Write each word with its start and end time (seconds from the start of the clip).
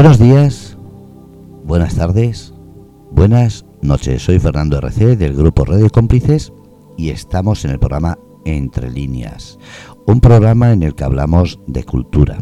Buenos 0.00 0.20
días, 0.20 0.78
buenas 1.64 1.96
tardes, 1.96 2.54
buenas 3.10 3.66
noches. 3.82 4.22
Soy 4.22 4.38
Fernando 4.38 4.78
RC 4.78 5.16
del 5.16 5.34
grupo 5.34 5.64
Radio 5.64 5.90
Cómplices 5.90 6.52
y 6.96 7.10
estamos 7.10 7.64
en 7.64 7.72
el 7.72 7.80
programa 7.80 8.16
Entre 8.44 8.92
Líneas, 8.92 9.58
un 10.06 10.20
programa 10.20 10.70
en 10.70 10.84
el 10.84 10.94
que 10.94 11.02
hablamos 11.02 11.58
de 11.66 11.82
cultura, 11.82 12.38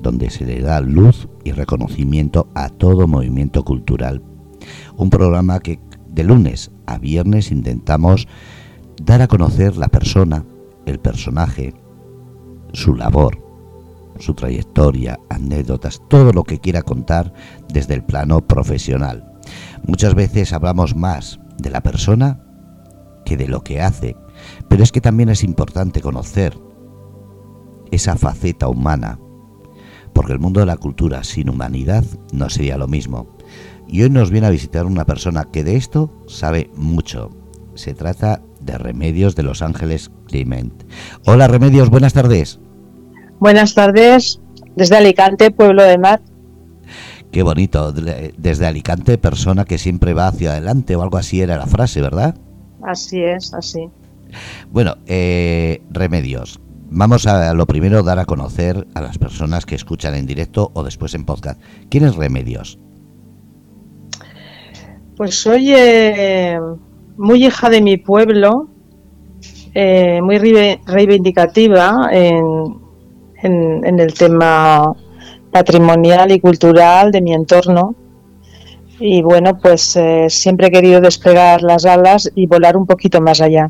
donde 0.00 0.30
se 0.30 0.46
le 0.46 0.62
da 0.62 0.80
luz 0.80 1.28
y 1.44 1.52
reconocimiento 1.52 2.48
a 2.54 2.70
todo 2.70 3.06
movimiento 3.06 3.64
cultural. 3.64 4.22
Un 4.96 5.10
programa 5.10 5.60
que 5.60 5.80
de 6.08 6.24
lunes 6.24 6.70
a 6.86 6.96
viernes 6.96 7.52
intentamos 7.52 8.26
dar 9.04 9.20
a 9.20 9.28
conocer 9.28 9.76
la 9.76 9.88
persona, 9.88 10.46
el 10.86 10.98
personaje, 11.00 11.74
su 12.72 12.94
labor, 12.94 13.43
su 14.18 14.34
trayectoria, 14.34 15.18
anécdotas, 15.28 16.00
todo 16.08 16.32
lo 16.32 16.44
que 16.44 16.60
quiera 16.60 16.82
contar 16.82 17.32
desde 17.72 17.94
el 17.94 18.04
plano 18.04 18.46
profesional. 18.46 19.32
Muchas 19.86 20.14
veces 20.14 20.52
hablamos 20.52 20.94
más 20.96 21.38
de 21.58 21.70
la 21.70 21.82
persona 21.82 22.40
que 23.24 23.36
de 23.36 23.48
lo 23.48 23.62
que 23.62 23.80
hace, 23.80 24.16
pero 24.68 24.82
es 24.82 24.92
que 24.92 25.00
también 25.00 25.28
es 25.28 25.44
importante 25.44 26.00
conocer 26.00 26.58
esa 27.90 28.16
faceta 28.16 28.68
humana, 28.68 29.18
porque 30.12 30.32
el 30.32 30.40
mundo 30.40 30.60
de 30.60 30.66
la 30.66 30.76
cultura 30.76 31.24
sin 31.24 31.48
humanidad 31.48 32.04
no 32.32 32.50
sería 32.50 32.78
lo 32.78 32.88
mismo. 32.88 33.36
Y 33.86 34.02
hoy 34.02 34.10
nos 34.10 34.30
viene 34.30 34.46
a 34.46 34.50
visitar 34.50 34.86
una 34.86 35.04
persona 35.04 35.44
que 35.44 35.64
de 35.64 35.76
esto 35.76 36.10
sabe 36.26 36.70
mucho. 36.74 37.30
Se 37.74 37.92
trata 37.92 38.42
de 38.60 38.78
Remedios 38.78 39.36
de 39.36 39.42
Los 39.42 39.60
Ángeles 39.62 40.10
Clement. 40.26 40.84
Hola 41.26 41.48
Remedios, 41.48 41.90
buenas 41.90 42.14
tardes. 42.14 42.60
Buenas 43.38 43.74
tardes, 43.74 44.40
desde 44.76 44.96
Alicante, 44.96 45.50
pueblo 45.50 45.82
de 45.82 45.98
mar. 45.98 46.20
Qué 47.30 47.42
bonito, 47.42 47.92
desde 47.92 48.66
Alicante, 48.66 49.18
persona 49.18 49.64
que 49.64 49.76
siempre 49.76 50.14
va 50.14 50.28
hacia 50.28 50.52
adelante 50.52 50.94
o 50.94 51.02
algo 51.02 51.16
así 51.16 51.40
era 51.40 51.56
la 51.56 51.66
frase, 51.66 52.00
¿verdad? 52.00 52.36
Así 52.82 53.22
es, 53.22 53.52
así. 53.54 53.90
Bueno, 54.70 54.94
eh, 55.06 55.82
remedios. 55.90 56.60
Vamos 56.90 57.26
a 57.26 57.52
lo 57.54 57.66
primero 57.66 58.04
dar 58.04 58.20
a 58.20 58.24
conocer 58.24 58.86
a 58.94 59.00
las 59.00 59.18
personas 59.18 59.66
que 59.66 59.74
escuchan 59.74 60.14
en 60.14 60.26
directo 60.26 60.70
o 60.74 60.84
después 60.84 61.14
en 61.14 61.24
podcast. 61.24 61.60
¿Quién 61.88 62.04
es 62.04 62.14
Remedios? 62.14 62.78
Pues 65.16 65.34
soy 65.34 65.72
eh, 65.74 66.56
muy 67.16 67.44
hija 67.44 67.68
de 67.68 67.80
mi 67.80 67.96
pueblo, 67.96 68.68
eh, 69.74 70.20
muy 70.22 70.38
reivindicativa 70.38 72.10
en, 72.12 72.83
en, 73.44 74.00
el 74.00 74.14
tema 74.14 74.92
patrimonial 75.50 76.32
y 76.32 76.40
cultural 76.40 77.12
de 77.12 77.22
mi 77.22 77.32
entorno. 77.32 77.94
Y 78.98 79.22
bueno, 79.22 79.58
pues 79.58 79.96
eh, 79.96 80.26
siempre 80.28 80.68
he 80.68 80.70
querido 80.70 81.00
despegar 81.00 81.62
las 81.62 81.84
alas 81.84 82.30
y 82.34 82.46
volar 82.46 82.76
un 82.76 82.86
poquito 82.86 83.20
más 83.20 83.40
allá. 83.40 83.68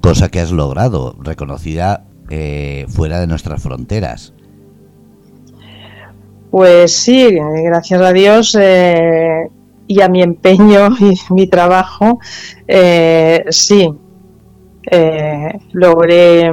Cosa 0.00 0.28
que 0.28 0.40
has 0.40 0.50
logrado, 0.50 1.16
reconocida 1.20 2.04
eh, 2.30 2.86
fuera 2.88 3.20
de 3.20 3.26
nuestras 3.26 3.62
fronteras. 3.62 4.34
Pues 6.50 6.94
sí, 6.94 7.36
gracias 7.64 8.00
a 8.00 8.12
Dios 8.12 8.56
eh, 8.60 9.48
y 9.86 10.00
a 10.00 10.08
mi 10.08 10.22
empeño 10.22 10.88
y 11.00 11.14
mi 11.32 11.46
trabajo, 11.46 12.18
sí, 13.50 13.88
logré 15.72 16.52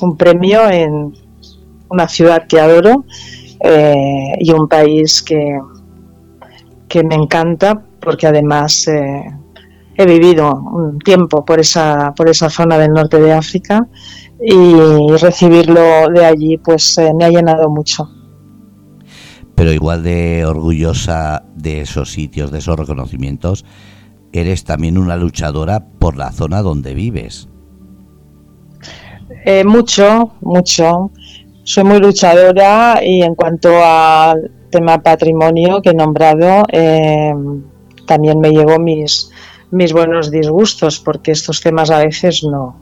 un 0.00 0.16
premio 0.16 0.68
en 0.70 1.14
una 1.88 2.08
ciudad 2.08 2.46
que 2.48 2.60
adoro 2.60 3.04
eh, 3.60 4.32
y 4.38 4.50
un 4.52 4.68
país 4.68 5.22
que, 5.22 5.58
que 6.88 7.02
me 7.04 7.14
encanta 7.14 7.82
porque 8.00 8.26
además 8.26 8.86
eh, 8.88 9.24
he 9.96 10.06
vivido 10.06 10.54
un 10.54 10.98
tiempo 10.98 11.44
por 11.44 11.60
esa, 11.60 12.12
por 12.14 12.28
esa 12.28 12.50
zona 12.50 12.78
del 12.78 12.90
norte 12.90 13.20
de 13.20 13.32
África 13.32 13.86
y 14.40 14.74
recibirlo 15.16 16.08
de 16.12 16.24
allí 16.24 16.58
pues 16.58 16.98
eh, 16.98 17.12
me 17.16 17.24
ha 17.24 17.30
llenado 17.30 17.70
mucho. 17.70 18.08
Pero 19.54 19.72
igual 19.72 20.02
de 20.02 20.44
orgullosa 20.44 21.44
de 21.54 21.80
esos 21.80 22.10
sitios, 22.10 22.50
de 22.50 22.58
esos 22.58 22.76
reconocimientos, 22.76 23.64
eres 24.32 24.64
también 24.64 24.98
una 24.98 25.16
luchadora 25.16 25.86
por 26.00 26.16
la 26.16 26.32
zona 26.32 26.60
donde 26.60 26.94
vives. 26.94 27.48
Eh, 29.44 29.62
mucho, 29.62 30.32
mucho. 30.40 31.10
Soy 31.64 31.84
muy 31.84 31.98
luchadora 31.98 33.00
y 33.04 33.22
en 33.22 33.34
cuanto 33.34 33.68
al 33.84 34.50
tema 34.70 35.02
patrimonio 35.02 35.82
que 35.82 35.90
he 35.90 35.94
nombrado, 35.94 36.64
eh, 36.72 37.32
también 38.06 38.40
me 38.40 38.50
llevo 38.50 38.78
mis, 38.78 39.30
mis 39.70 39.92
buenos 39.92 40.30
disgustos 40.30 40.98
porque 40.98 41.32
estos 41.32 41.60
temas 41.60 41.90
a 41.90 41.98
veces 41.98 42.42
no, 42.42 42.80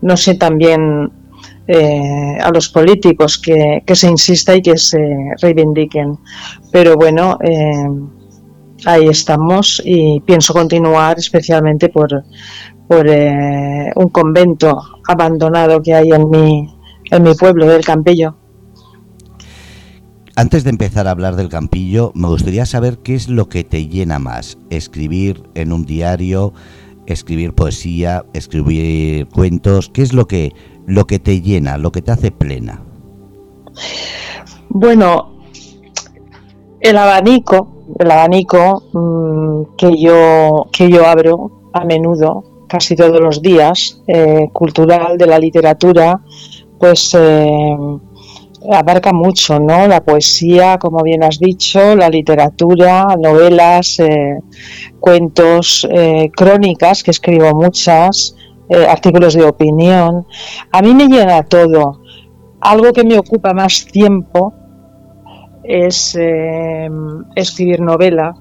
no 0.00 0.16
sé 0.16 0.34
también 0.34 1.12
eh, 1.66 2.38
a 2.40 2.50
los 2.52 2.70
políticos 2.70 3.38
que, 3.38 3.82
que, 3.84 3.94
se 3.94 4.08
insista 4.08 4.56
y 4.56 4.62
que 4.62 4.78
se 4.78 4.98
reivindiquen. 5.42 6.18
Pero 6.72 6.96
bueno, 6.96 7.38
ahí 8.86 9.08
estamos 9.08 9.82
y 9.84 10.20
pienso 10.20 10.54
continuar 10.54 11.18
especialmente 11.18 11.90
por, 11.90 12.24
por 12.88 13.06
eh, 13.06 13.92
un 13.94 14.08
convento 14.08 14.80
abandonado 15.06 15.82
que 15.82 15.94
hay 15.94 16.10
en 16.10 16.30
mi, 16.30 16.74
en 17.10 17.22
mi 17.22 17.34
pueblo 17.34 17.66
del 17.66 17.84
Campillo. 17.84 18.34
Antes 20.34 20.64
de 20.64 20.70
empezar 20.70 21.06
a 21.06 21.10
hablar 21.10 21.36
del 21.36 21.48
Campillo, 21.48 22.12
me 22.14 22.28
gustaría 22.28 22.64
saber 22.64 22.98
qué 22.98 23.14
es 23.14 23.28
lo 23.28 23.48
que 23.48 23.64
te 23.64 23.88
llena 23.88 24.18
más. 24.18 24.56
Escribir 24.70 25.42
en 25.54 25.72
un 25.72 25.84
diario, 25.84 26.54
escribir 27.06 27.54
poesía, 27.54 28.24
escribir 28.32 29.28
cuentos, 29.28 29.90
¿qué 29.92 30.02
es 30.02 30.12
lo 30.12 30.26
que, 30.26 30.52
lo 30.86 31.06
que 31.06 31.18
te 31.18 31.40
llena, 31.40 31.76
lo 31.76 31.90
que 31.92 32.02
te 32.02 32.12
hace 32.12 32.30
plena? 32.30 32.82
Bueno, 34.68 35.42
el 36.80 36.96
abanico, 36.96 37.84
el 37.98 38.10
abanico 38.10 38.82
mm, 38.92 39.76
que, 39.76 40.00
yo, 40.00 40.66
que 40.72 40.88
yo 40.88 41.06
abro 41.06 41.70
a 41.72 41.84
menudo 41.84 42.44
casi 42.68 42.94
todos 42.94 43.20
los 43.20 43.42
días, 43.42 44.00
eh, 44.06 44.48
cultural, 44.52 45.18
de 45.18 45.26
la 45.26 45.38
literatura, 45.38 46.20
pues 46.78 47.16
eh, 47.18 47.76
abarca 48.70 49.12
mucho, 49.12 49.58
¿no? 49.58 49.88
La 49.88 50.02
poesía, 50.04 50.78
como 50.78 51.02
bien 51.02 51.24
has 51.24 51.38
dicho, 51.38 51.96
la 51.96 52.08
literatura, 52.08 53.16
novelas, 53.20 53.98
eh, 54.00 54.38
cuentos, 55.00 55.88
crónicas, 56.36 57.02
que 57.02 57.10
escribo 57.10 57.52
muchas, 57.54 58.36
artículos 58.88 59.32
de 59.32 59.44
opinión. 59.44 60.26
A 60.70 60.82
mí 60.82 60.94
me 60.94 61.06
llena 61.06 61.42
todo. 61.42 62.02
Algo 62.60 62.92
que 62.92 63.02
me 63.02 63.18
ocupa 63.18 63.54
más 63.54 63.86
tiempo 63.86 64.52
es 65.62 66.18
escribir 67.34 67.80
novela, 67.80 68.34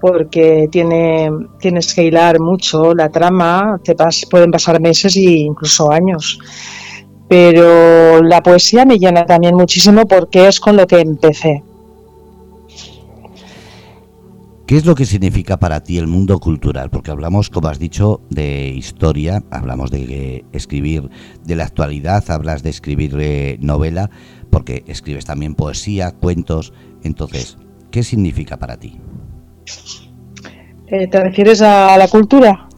porque 0.00 0.68
tiene, 0.70 1.30
tienes 1.60 1.94
que 1.94 2.04
hilar 2.04 2.40
mucho 2.40 2.94
la 2.94 3.08
trama, 3.08 3.80
te 3.82 3.94
pueden 4.30 4.50
pasar 4.50 4.80
meses 4.80 5.16
e 5.16 5.20
incluso 5.20 5.90
años. 5.90 6.38
Pero 7.28 8.22
la 8.22 8.42
poesía 8.42 8.84
me 8.84 8.98
llena 8.98 9.24
también 9.24 9.56
muchísimo 9.56 10.06
porque 10.06 10.48
es 10.48 10.60
con 10.60 10.76
lo 10.76 10.86
que 10.86 11.00
empecé. 11.00 11.62
¿Qué 14.66 14.78
es 14.78 14.86
lo 14.86 14.94
que 14.94 15.04
significa 15.04 15.58
para 15.58 15.84
ti 15.84 15.98
el 15.98 16.06
mundo 16.06 16.40
cultural? 16.40 16.88
Porque 16.88 17.10
hablamos, 17.10 17.50
como 17.50 17.68
has 17.68 17.78
dicho, 17.78 18.22
de 18.30 18.68
historia, 18.68 19.42
hablamos 19.50 19.90
de 19.90 20.46
escribir 20.52 21.10
de 21.44 21.54
la 21.54 21.64
actualidad, 21.64 22.24
hablas 22.30 22.62
de 22.62 22.70
escribir 22.70 23.14
eh, 23.20 23.58
novela, 23.60 24.08
porque 24.48 24.82
escribes 24.86 25.26
también 25.26 25.54
poesía, 25.54 26.12
cuentos. 26.12 26.72
Entonces, 27.02 27.58
¿qué 27.90 28.02
significa 28.02 28.58
para 28.58 28.78
ti? 28.78 28.98
Eh, 30.86 31.06
¿Te 31.08 31.20
refieres 31.20 31.62
a 31.62 31.96
la 31.96 32.08
cultura? 32.08 32.68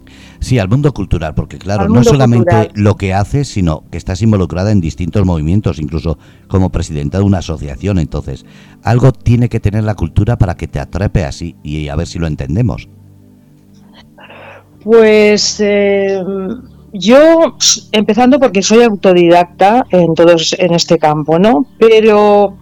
Sí, 0.40 0.58
al 0.58 0.68
mundo 0.68 0.92
cultural, 0.92 1.34
porque 1.34 1.58
claro, 1.58 1.88
no 1.88 2.04
solamente 2.04 2.70
lo 2.74 2.96
que 2.96 3.14
haces, 3.14 3.48
sino 3.48 3.84
que 3.90 3.98
estás 3.98 4.22
involucrada 4.22 4.70
en 4.70 4.80
distintos 4.80 5.24
movimientos, 5.24 5.78
incluso 5.78 6.18
como 6.46 6.70
presidenta 6.70 7.18
de 7.18 7.24
una 7.24 7.38
asociación. 7.38 7.98
Entonces, 7.98 8.44
algo 8.82 9.12
tiene 9.12 9.48
que 9.48 9.60
tener 9.60 9.84
la 9.84 9.94
cultura 9.94 10.36
para 10.36 10.54
que 10.54 10.68
te 10.68 10.78
atrape 10.78 11.24
así 11.24 11.56
y 11.62 11.88
a 11.88 11.96
ver 11.96 12.06
si 12.06 12.18
lo 12.18 12.26
entendemos. 12.26 12.88
Pues 14.84 15.58
eh, 15.58 16.22
yo, 16.92 17.56
empezando 17.92 18.38
porque 18.38 18.62
soy 18.62 18.84
autodidacta 18.84 19.86
en 19.90 20.14
todos 20.14 20.54
en 20.58 20.74
este 20.74 20.98
campo, 20.98 21.38
¿no? 21.38 21.66
Pero 21.78 22.58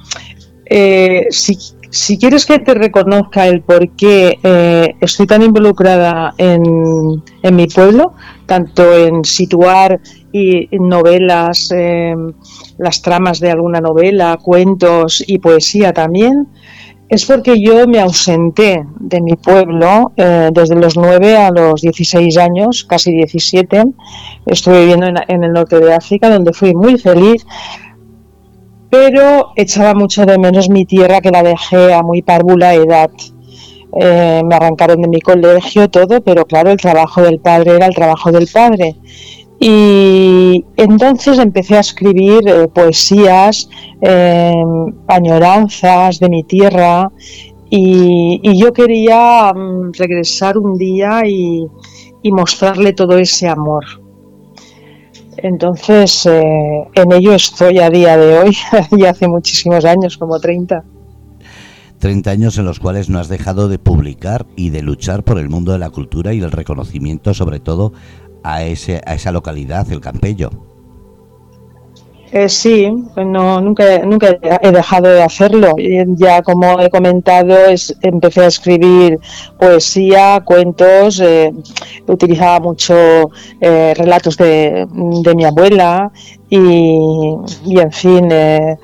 eh, 0.67 1.27
si 1.31 1.59
si 1.95 2.19
quieres 2.19 2.45
que 2.45 2.59
te 2.59 2.75
reconozca 2.75 3.47
el 3.47 3.63
por 3.63 3.89
qué 3.91 4.39
eh, 4.43 4.97
estoy 5.01 5.27
tan 5.27 5.43
involucrada 5.43 6.35
en, 6.39 6.61
mi 7.53 7.67
pueblo, 7.69 8.15
tanto 8.47 8.93
en 8.97 9.25
situar 9.25 10.01
y 10.33 10.69
novelas, 10.73 11.71
em, 11.71 12.33
las 12.79 13.01
tramas 13.01 13.39
de 13.39 13.53
alguna 13.53 13.81
novela, 13.81 14.39
cuentos 14.43 15.23
y 15.25 15.39
poesía 15.39 15.93
también, 15.93 16.49
es 17.09 17.27
porque 17.27 17.61
yo 17.61 17.87
me 17.87 18.01
ausenté 18.01 18.85
de 18.99 19.21
mi 19.21 19.37
pueblo 19.37 20.13
eh, 20.17 20.51
desde 20.53 20.75
los 20.75 20.97
9 20.97 21.37
a 21.37 21.51
los 21.51 21.81
16 21.83 22.37
años, 22.39 22.85
casi 22.85 23.13
17. 23.13 23.85
Estuve 24.47 24.81
viviendo 24.81 25.07
en, 25.29 25.45
el 25.45 25.53
norte 25.53 25.79
de 25.79 25.95
África, 25.95 26.29
donde 26.29 26.53
fui 26.53 26.75
muy 26.75 26.99
feliz, 26.99 27.47
pero 28.95 29.51
echaba 29.57 29.93
mucho 29.93 30.25
de 30.25 30.39
menos 30.39 30.71
mi 30.71 30.85
tierra 30.85 31.21
que 31.21 31.33
la 31.33 31.43
dejé 31.43 31.93
a 31.93 32.05
muy 32.05 32.23
párvula 32.23 32.75
edad. 32.75 33.11
Eh, 34.01 34.41
me 34.45 34.55
arrancaron 34.55 35.03
de 35.03 35.09
mi 35.09 35.21
colegio, 35.21 35.91
todo, 35.91 36.23
pero 36.23 36.45
claro, 36.45 36.71
el 36.71 36.77
trabajo 36.77 37.21
del 37.21 37.41
padre 37.41 37.75
era 37.75 37.87
el 37.87 37.95
trabajo 37.95 38.31
del 38.31 38.47
padre. 38.47 38.95
Y 39.59 40.65
entonces 40.77 41.41
empecé 41.41 41.77
a 41.77 41.81
escribir 41.81 42.47
eh, 42.47 42.69
poesías, 42.69 43.69
em, 44.01 44.95
añoranzas 45.09 46.21
de 46.21 46.29
mi 46.29 46.45
tierra 46.45 47.11
y, 47.71 48.41
yo 48.57 48.73
quería 48.73 49.53
mm, 49.53 49.91
regresar 49.99 50.57
un 50.57 50.79
día 50.79 51.23
y, 51.27 51.67
mostrarle 52.31 52.93
todo 52.93 53.19
ese 53.19 53.49
amor. 53.49 54.04
Entonces, 55.39 56.27
eh, 56.27 56.43
en 56.95 57.13
ello 57.13 57.35
estoy 57.35 57.79
a 57.79 57.91
día 57.91 58.17
de 58.17 58.39
hoy, 58.39 58.57
y 58.97 59.05
hace 59.05 59.29
muchísimos 59.29 59.85
años, 59.85 60.17
como 60.17 60.39
30. 60.39 60.85
30 61.99 62.31
años 62.31 62.59
en 62.59 62.67
los 62.67 62.81
cuales 62.81 63.09
no 63.09 63.19
has 63.19 63.29
dejado 63.29 63.69
de 63.69 63.79
publicar 63.79 64.47
y 64.57 64.71
de 64.71 64.83
luchar 64.83 65.25
por 65.25 65.39
el 65.39 65.49
mundo 65.49 65.73
de 65.73 65.79
la 65.79 65.91
cultura 65.91 66.35
y 66.35 66.41
el 66.41 66.53
reconocimiento, 66.53 67.33
sobre 67.33 67.61
todo 67.61 67.93
a, 68.43 68.63
ese, 68.63 69.01
a 69.07 69.15
esa 69.15 69.33
localidad, 69.33 69.91
el 69.91 70.01
Campello. 70.01 70.74
Eh, 72.37 72.49
sí, 72.49 72.91
no, 73.17 73.61
nunca, 73.61 73.85
nunca 74.01 74.37
he 74.61 74.73
dejado 74.73 75.09
de 75.09 75.23
hacerlo. 75.23 75.75
Ya 76.17 76.43
como 76.43 76.81
he 76.81 76.91
comentado, 76.91 77.55
es, 77.67 77.97
empecé 78.03 78.41
a 78.43 78.49
escribir 78.49 79.21
poesía, 79.57 80.43
cuentos, 80.45 81.21
eh, 81.21 81.53
utilizaba 82.09 82.59
mucho 82.59 82.97
eh, 83.61 83.95
relatos 83.97 84.37
de, 84.37 84.85
de, 85.23 85.35
mi 85.37 85.45
abuela 85.45 86.11
y, 86.51 86.99
y 87.67 87.79
en 87.79 87.93
fin, 87.93 88.29
eh, 88.33 88.79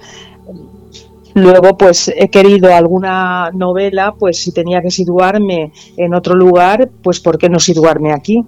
Luego, 1.34 1.76
pues 1.78 2.12
he 2.14 2.28
querido 2.28 2.74
alguna 2.74 3.50
novela, 3.52 4.14
pues 4.18 4.38
si 4.38 4.52
tenía 4.52 4.82
que 4.82 4.90
situarme 4.90 5.72
en 5.96 6.14
otro 6.14 6.34
lugar, 6.34 6.90
pues 7.02 7.20
¿por 7.20 7.38
qué 7.38 7.48
no 7.48 7.60
situarme 7.60 8.12
aquí? 8.12 8.44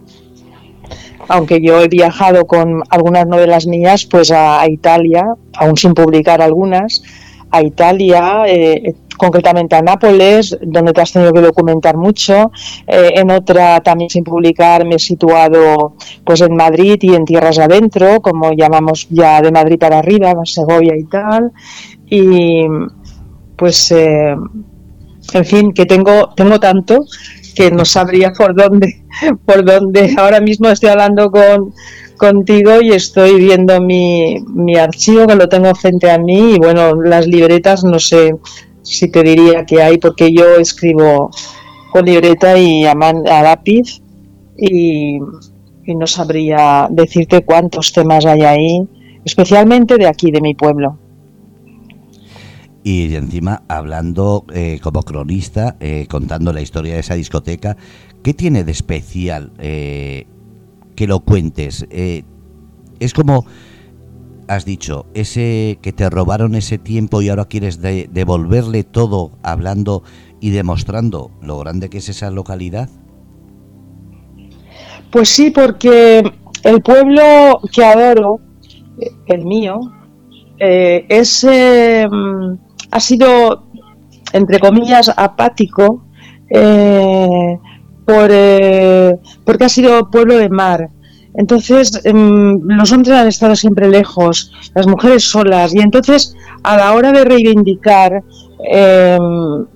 Aunque 1.28 1.60
yo 1.60 1.80
he 1.80 1.88
viajado 1.88 2.46
con 2.46 2.82
algunas 2.90 3.26
novelas 3.26 3.66
mías 3.66 4.06
pues 4.06 4.30
a, 4.30 4.68
Italia, 4.68 5.24
aún 5.54 5.76
sin 5.76 5.94
publicar 5.94 6.42
algunas, 6.42 7.02
a 7.50 7.62
Italia, 7.62 8.44
eh, 8.46 8.94
concretamente 9.16 9.76
a 9.76 9.82
Nápoles, 9.82 10.58
donde 10.62 10.92
te 10.92 11.00
has 11.00 11.12
tenido 11.12 11.32
que 11.32 11.40
documentar 11.40 11.96
mucho. 11.96 12.50
Eh, 12.86 13.12
en 13.14 13.30
otra 13.30 13.80
también 13.80 14.10
sin 14.10 14.24
publicar 14.24 14.84
me 14.84 14.96
he 14.96 14.98
situado 14.98 15.94
pues 16.24 16.40
en 16.40 16.56
Madrid 16.56 16.98
y 17.02 17.14
en 17.14 17.24
tierras 17.24 17.58
adentro, 17.58 18.20
como 18.20 18.52
llamamos 18.52 19.06
ya 19.10 19.40
de 19.40 19.52
Madrid 19.52 19.78
para 19.78 19.98
arriba, 19.98 20.34
Segovia 20.44 20.96
y 20.96 21.04
tal. 21.04 21.52
Y 22.06 22.64
pues 23.56 23.92
eh, 23.92 24.34
en 25.34 25.44
fin, 25.44 25.72
que 25.72 25.86
tengo, 25.86 26.30
tengo 26.34 26.58
tanto 26.58 27.04
que 27.52 27.70
no 27.70 27.84
sabría 27.84 28.32
por 28.32 28.54
dónde, 28.54 29.02
por 29.44 29.64
dónde. 29.64 30.14
Ahora 30.16 30.40
mismo 30.40 30.68
estoy 30.68 30.90
hablando 30.90 31.30
con, 31.30 31.74
contigo 32.16 32.80
y 32.80 32.92
estoy 32.92 33.38
viendo 33.38 33.80
mi, 33.80 34.36
mi 34.48 34.76
archivo 34.76 35.26
que 35.26 35.34
lo 35.34 35.48
tengo 35.48 35.74
frente 35.74 36.10
a 36.10 36.18
mí 36.18 36.54
y 36.54 36.58
bueno, 36.58 36.94
las 36.94 37.26
libretas 37.26 37.84
no 37.84 37.98
sé 37.98 38.36
si 38.82 39.10
te 39.10 39.22
diría 39.22 39.64
que 39.64 39.82
hay 39.82 39.98
porque 39.98 40.32
yo 40.32 40.56
escribo 40.56 41.30
con 41.90 42.04
libreta 42.04 42.56
y 42.58 42.84
a, 42.84 42.92
a 42.92 43.42
lápiz 43.42 44.00
y, 44.56 45.18
y 45.84 45.94
no 45.94 46.06
sabría 46.06 46.88
decirte 46.90 47.44
cuántos 47.44 47.92
temas 47.92 48.24
hay 48.24 48.42
ahí, 48.42 48.88
especialmente 49.24 49.96
de 49.96 50.06
aquí, 50.06 50.30
de 50.30 50.40
mi 50.40 50.54
pueblo 50.54 50.98
y 52.84 53.14
encima 53.14 53.62
hablando 53.68 54.44
eh, 54.52 54.80
como 54.82 55.02
cronista, 55.02 55.76
eh, 55.80 56.06
contando 56.08 56.52
la 56.52 56.62
historia 56.62 56.94
de 56.94 57.00
esa 57.00 57.14
discoteca. 57.14 57.76
¿Qué 58.22 58.34
tiene 58.34 58.64
de 58.64 58.72
especial 58.72 59.52
eh, 59.58 60.26
que 60.96 61.06
lo 61.06 61.20
cuentes? 61.20 61.86
es 61.90 63.14
como 63.14 63.46
has 64.46 64.64
dicho, 64.64 65.06
ese 65.14 65.78
que 65.82 65.92
te 65.92 66.08
robaron 66.10 66.54
ese 66.54 66.78
tiempo 66.78 67.22
y 67.22 67.28
ahora 67.28 67.46
quieres 67.46 67.80
devolverle 67.80 68.84
todo 68.84 69.32
hablando 69.42 70.02
y 70.40 70.50
demostrando 70.50 71.30
lo 71.40 71.58
grande 71.58 71.88
que 71.88 71.98
es 71.98 72.08
esa 72.08 72.30
localidad. 72.30 72.88
Pues 75.10 75.28
sí, 75.28 75.50
porque 75.50 76.22
el 76.62 76.82
pueblo 76.82 77.60
que 77.72 77.84
adoro, 77.84 78.40
el 79.26 79.44
mío, 79.44 79.80
es 80.58 81.44
ha 82.92 83.00
sido, 83.00 83.64
entre 84.32 84.60
comillas, 84.60 85.10
apático 85.16 86.04
eh, 86.50 87.58
por, 88.04 88.28
eh, 88.30 89.16
porque 89.44 89.64
ha 89.64 89.68
sido 89.68 90.10
pueblo 90.10 90.36
de 90.36 90.50
mar. 90.50 90.90
Entonces, 91.34 92.02
em, 92.04 92.60
los 92.64 92.92
hombres 92.92 93.14
han 93.14 93.28
estado 93.28 93.56
siempre 93.56 93.88
lejos, 93.88 94.52
las 94.74 94.86
mujeres 94.86 95.24
solas, 95.24 95.74
y 95.74 95.80
entonces 95.80 96.36
a 96.62 96.76
la 96.76 96.92
hora 96.92 97.10
de 97.12 97.24
reivindicar 97.24 98.22
em, 98.70 99.66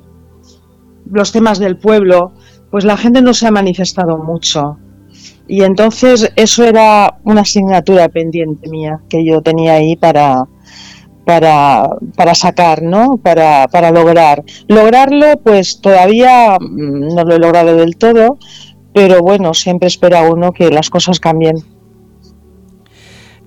los 1.11 1.33
temas 1.33 1.59
del 1.59 1.79
pueblo, 1.79 2.33
pues 2.71 2.85
la 2.85 2.99
gente 2.99 3.23
no 3.23 3.33
se 3.33 3.47
ha 3.47 3.51
manifestado 3.51 4.19
mucho. 4.19 4.77
Y 5.49 5.63
entonces 5.63 6.31
eso 6.37 6.65
era 6.65 7.19
una 7.25 7.43
asignatura 7.43 8.09
pendiente 8.11 8.69
mía 8.69 9.01
que 9.09 9.25
yo 9.25 9.41
tenía 9.41 9.75
ahí 9.75 9.97
para, 9.97 10.47
para, 11.27 11.91
para 12.15 12.37
sacar, 12.37 12.83
¿no? 12.83 13.17
Para, 13.17 13.67
para 13.67 13.91
lograr. 13.91 14.45
Lograrlo, 14.69 15.37
pues 15.43 15.81
todavía 15.81 16.57
mm, 16.61 17.15
no 17.17 17.25
lo 17.25 17.35
he 17.35 17.39
logrado 17.41 17.75
del 17.75 17.97
todo, 17.97 18.39
pero 18.95 19.21
bueno, 19.23 19.53
siempre 19.53 19.89
espera 19.89 20.23
uno 20.23 20.53
que 20.53 20.71
las 20.71 20.89
cosas 20.89 21.19
cambien. 21.19 21.57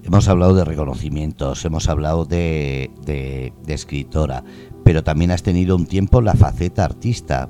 Hemos 0.03 0.27
hablado 0.27 0.55
de 0.55 0.65
reconocimientos, 0.65 1.63
hemos 1.63 1.87
hablado 1.87 2.25
de, 2.25 2.91
de, 3.05 3.53
escritora, 3.73 4.43
pero 4.83 5.01
también 5.01 5.31
has 5.31 5.41
tenido 5.41 5.77
un 5.77 5.85
tiempo 5.85 6.19
la 6.21 6.33
faceta 6.33 6.83
artista 6.83 7.49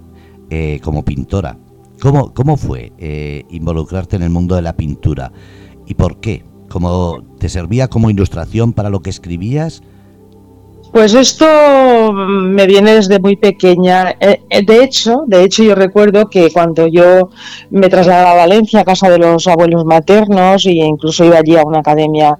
eh, 0.52 0.80
como 0.84 1.04
pintora. 1.04 1.58
¿Cómo, 2.00 2.36
cómo 2.36 2.56
fue 2.56 2.94
eh, 3.00 3.46
involucrarte 3.50 4.16
en 4.16 4.22
el 4.22 4.30
mundo 4.30 4.56
de 4.56 4.62
la 4.62 4.78
pintura? 4.78 5.32
¿Y 5.88 5.96
por 5.96 6.20
qué? 6.20 6.46
¿Cómo 6.70 7.24
te 7.40 7.50
servía 7.50 7.88
como 7.88 8.12
ilustración 8.12 8.74
para 8.74 8.92
lo 8.92 9.02
que 9.02 9.10
escribías? 9.10 9.82
Pues 10.92 11.14
esto 11.14 11.46
me 12.12 12.66
viene 12.66 12.96
desde 12.96 13.20
muy 13.20 13.36
pequeña. 13.36 14.16
Eh, 14.20 14.42
eh, 14.50 14.66
de 14.66 14.84
hecho, 14.84 15.24
de 15.28 15.44
hecho 15.44 15.64
yo 15.64 15.76
recuerdo 15.76 16.30
que 16.30 16.52
cuando 16.52 16.88
yo 16.88 17.30
me 17.70 17.90
trasladaba 17.90 18.32
a 18.32 18.36
Valencia 18.36 18.82
a 18.82 18.86
casa 18.86 19.10
de 19.10 19.20
los 19.20 19.48
abuelos 19.48 19.86
maternos 19.86 20.66
e 20.66 20.72
incluso 20.72 21.24
iba 21.24 21.38
allí 21.38 21.56
a 21.56 21.64
una 21.64 21.80
academia 21.80 22.38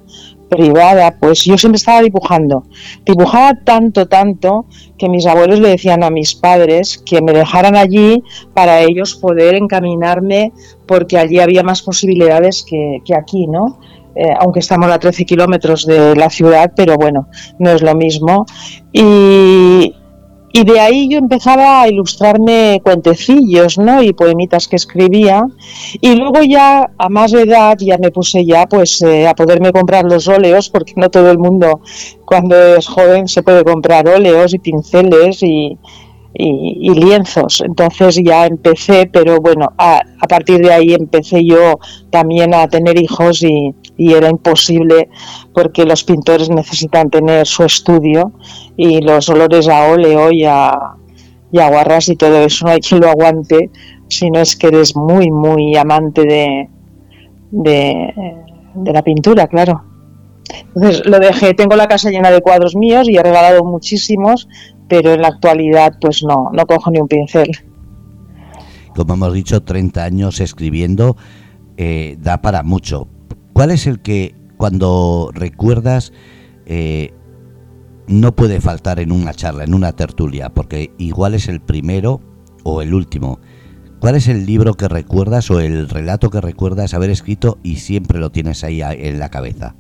privada, 0.50 1.16
pues 1.20 1.46
yo 1.46 1.58
siempre 1.58 1.78
estaba 1.78 2.02
dibujando. 2.02 2.64
Dibujaba 3.06 3.54
tanto, 3.64 4.08
tanto 4.08 4.66
que 4.98 5.08
mis 5.08 5.28
abuelos 5.28 5.60
le 5.60 5.70
decían 5.70 6.04
a 6.04 6.10
mis 6.10 6.34
padres 6.34 6.98
que 7.06 7.22
me 7.22 7.34
dejaran 7.34 7.76
allí 7.76 8.24
para 8.56 8.82
ellos 8.82 9.16
poder 9.16 9.54
encaminarme 9.56 10.52
porque 10.88 11.20
allí 11.20 11.40
había 11.40 11.62
más 11.62 11.84
posibilidades 11.84 12.66
que, 12.68 13.02
que 13.06 13.16
aquí, 13.16 13.46
¿no? 13.46 13.78
Eh, 14.20 14.34
aunque 14.38 14.60
estamos 14.60 14.92
a 14.92 15.00
13 15.00 15.24
kilómetros 15.24 15.86
de 15.86 16.14
la 16.14 16.30
ciudad, 16.30 16.74
pero 16.76 16.98
bueno, 16.98 17.30
no 17.58 17.70
es 17.70 17.82
lo 17.82 17.96
mismo. 17.96 18.46
Y, 18.92 19.96
de 20.52 20.78
ahí 20.78 21.08
yo 21.08 21.20
empezaba 21.20 21.84
a 21.84 21.88
ilustrarme 21.88 22.82
cuentecillos, 22.84 23.78
¿no? 23.78 24.04
Y 24.04 24.12
poemitas 24.12 24.68
que 24.68 24.76
escribía. 24.76 25.42
Y 26.02 26.16
luego 26.16 26.42
ya 26.44 26.92
a 26.98 27.08
más 27.08 27.32
edad 27.32 27.78
ya 27.80 27.98
me 27.98 28.12
puse 28.12 28.46
ya 28.46 28.66
pues 28.66 29.02
eh, 29.04 29.26
a 29.26 29.36
poderme 29.36 29.72
comprar 29.72 30.04
los 30.04 30.28
óleos, 30.28 30.70
porque 30.70 30.94
no 30.98 31.10
todo 31.10 31.32
el 31.32 31.38
mundo 31.38 31.80
cuando 32.26 32.76
es 32.76 32.88
joven 32.88 33.30
se 33.30 33.42
puede 33.42 33.64
comprar 33.64 34.06
óleos 34.10 34.54
y 34.54 34.60
pinceles 34.60 35.42
y, 35.44 35.78
y, 36.34 36.90
lienzos. 36.94 37.62
Entonces 37.66 38.20
ya 38.24 38.46
empecé, 38.46 39.10
pero 39.12 39.40
bueno, 39.42 39.68
a, 39.78 40.02
partir 40.28 40.60
de 40.60 40.72
ahí 40.72 40.94
empecé 40.94 41.44
yo 41.44 41.80
también 42.10 42.54
a 42.54 42.68
tener 42.68 43.02
hijos 43.02 43.44
y, 43.44 43.74
y, 43.98 44.14
era 44.14 44.30
imposible 44.30 45.10
porque 45.54 45.86
los 45.86 46.04
pintores 46.04 46.50
necesitan 46.50 47.10
tener 47.10 47.46
su 47.48 47.64
estudio 47.64 48.32
y 48.78 49.02
los 49.02 49.30
olores 49.30 49.68
a 49.68 49.88
óleo 49.88 50.32
y 50.32 50.46
a, 50.46 50.78
y 51.52 51.58
guarras 51.58 52.10
y 52.10 52.16
todo 52.16 52.38
eso 52.44 52.66
no 52.66 52.72
hay 52.72 52.80
quien 52.80 53.02
lo 53.02 53.10
aguante 53.10 53.72
si 54.08 54.30
no 54.30 54.40
es 54.40 54.56
que 54.56 54.68
eres 54.68 54.96
muy, 54.96 55.30
muy 55.32 55.76
amante 55.76 56.70
de 57.52 58.14
la 58.86 59.02
pintura, 59.04 59.48
claro. 59.48 59.84
Entonces 60.76 61.06
lo 61.06 61.20
dejé, 61.20 61.54
tengo 61.54 61.76
la 61.76 61.88
casa 61.88 62.10
llena 62.10 62.32
de 62.32 62.42
cuadros 62.42 62.76
míos 62.76 63.08
y 63.10 63.18
he 63.18 63.24
regalado 63.24 63.64
muchísimos, 63.64 64.48
pero 64.90 65.14
en 65.14 65.22
la 65.22 65.30
actualidad 65.30 65.94
pues 66.02 66.24
no, 66.24 66.50
no 66.52 66.66
cojo 66.66 66.92
ni 66.92 67.00
un 67.00 67.08
pincel. 67.08 67.50
Como 68.96 69.14
hemos 69.14 69.34
dicho, 69.34 69.64
30 69.64 70.04
años 70.04 70.42
escribiendo 70.42 71.16
eh, 71.78 72.18
da 72.20 72.42
para 72.42 72.64
mucho. 72.64 73.08
¿Cuál 73.54 73.72
es 73.72 73.88
el 73.88 74.02
que 74.02 74.36
cuando 74.58 75.32
recuerdas 75.34 76.12
eh, 76.66 77.14
no 78.08 78.36
puede 78.36 78.60
faltar 78.60 79.00
en 79.00 79.12
una 79.12 79.34
charla, 79.34 79.64
en 79.64 79.74
una 79.74 79.94
tertulia? 79.94 80.50
Porque 80.50 80.92
igual 80.98 81.36
es 81.36 81.48
el 81.48 81.62
primero 81.62 82.20
o 82.64 82.82
el 82.82 82.94
último. 82.94 83.40
¿Cuál 84.00 84.16
es 84.16 84.28
el 84.28 84.46
libro 84.46 84.74
que 84.74 84.88
recuerdas 84.88 85.52
o 85.52 85.60
el 85.60 85.88
relato 85.88 86.30
que 86.30 86.42
recuerdas 86.42 86.94
haber 86.94 87.10
escrito 87.10 87.60
y 87.64 87.78
siempre 87.78 88.20
lo 88.20 88.32
tienes 88.32 88.64
ahí 88.64 88.82
en 88.82 89.20
la 89.20 89.30
cabeza? 89.30 89.76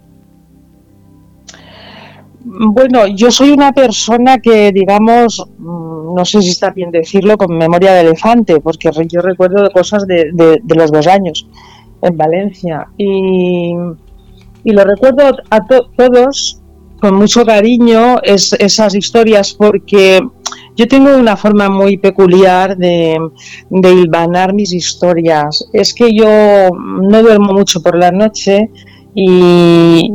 Bueno, 2.42 3.06
yo 3.08 3.32
soy 3.32 3.52
una 3.52 3.74
persona 3.74 4.38
que, 4.38 4.72
digamos, 4.72 5.46
mm, 5.58 6.16
no 6.16 6.26
sé 6.26 6.42
si 6.42 6.50
está 6.50 6.72
bien 6.72 6.92
decirlo, 6.92 7.38
con 7.38 7.58
memoria 7.58 7.94
de 7.94 8.02
elefante, 8.02 8.60
porque 8.62 8.90
yo 9.08 9.22
recuerdo 9.22 9.70
cosas 9.72 10.08
de, 10.08 10.32
los 10.68 10.92
dos 10.92 11.08
años 11.08 11.48
en 12.02 12.18
Valencia 12.18 12.88
y, 12.98 13.74
lo 14.64 14.84
recuerdo 14.84 15.24
a 15.50 15.66
todos 15.66 16.62
con 17.00 17.16
mucho 17.16 17.46
cariño 17.46 18.20
es, 18.22 18.54
esas 18.54 18.94
historias 18.94 19.54
porque 19.54 20.20
yo 20.76 20.88
tengo 20.88 21.16
una 21.16 21.36
forma 21.38 21.70
muy 21.70 21.98
peculiar 21.98 22.78
de, 22.78 23.18
de 23.70 23.94
hilvanar 23.94 24.54
mis 24.54 24.74
historias. 24.74 25.68
Es 25.74 25.94
que 25.94 26.14
yo 26.14 26.70
no 26.72 27.22
duermo 27.22 27.54
mucho 27.54 27.82
por 27.82 27.98
la 27.98 28.12
noche 28.12 28.70
y, 29.16 30.12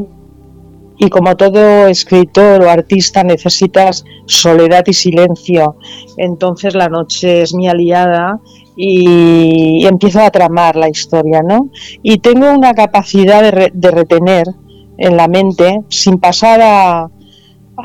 y 0.97 1.09
como 1.09 1.37
todo 1.37 1.87
escritor 1.87 2.63
o 2.63 2.71
artista 2.71 3.25
necesitas 3.25 4.05
soledad 4.27 4.85
y 4.87 4.93
silencio. 4.93 5.77
Entonces 6.17 6.75
la 6.75 6.89
noche 6.89 7.43
es 7.43 7.55
mi 7.55 7.69
aliada 7.69 8.41
y, 8.77 9.87
empiezo 9.87 10.21
a 10.21 10.31
tramar 10.31 10.77
la 10.77 10.89
historia, 10.89 11.43
¿no? 11.43 11.71
Y 12.03 12.19
tengo 12.19 12.51
una 12.51 12.75
capacidad 12.75 13.43
de, 13.73 13.91
retener 13.91 14.47
en 14.99 15.17
la 15.17 15.29
mente, 15.29 15.81
sin 15.89 16.19
pasar 16.19 16.61
a, 16.63 17.11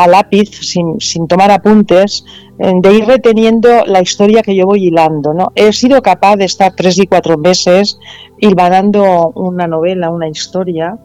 lápiz, 0.07 0.49
sin, 0.51 1.27
tomar 1.27 1.51
apuntes, 1.51 2.23
de 2.57 2.93
ir 2.93 3.05
reteniendo 3.05 3.85
la 3.85 4.01
historia 4.01 4.41
que 4.43 4.55
yo 4.55 4.65
voy 4.65 4.87
hilando. 4.87 5.33
¿no? 5.33 5.51
He 5.55 5.73
sido 5.73 6.01
capaz 6.01 6.35
de 6.35 6.45
estar 6.45 6.73
tres 6.75 6.99
y 6.99 7.07
cuatro 7.07 7.37
meses 7.37 7.97
hilvanando 8.37 9.31
una 9.35 9.65
novela, 9.65 10.11
una 10.11 10.27
historia, 10.27 10.99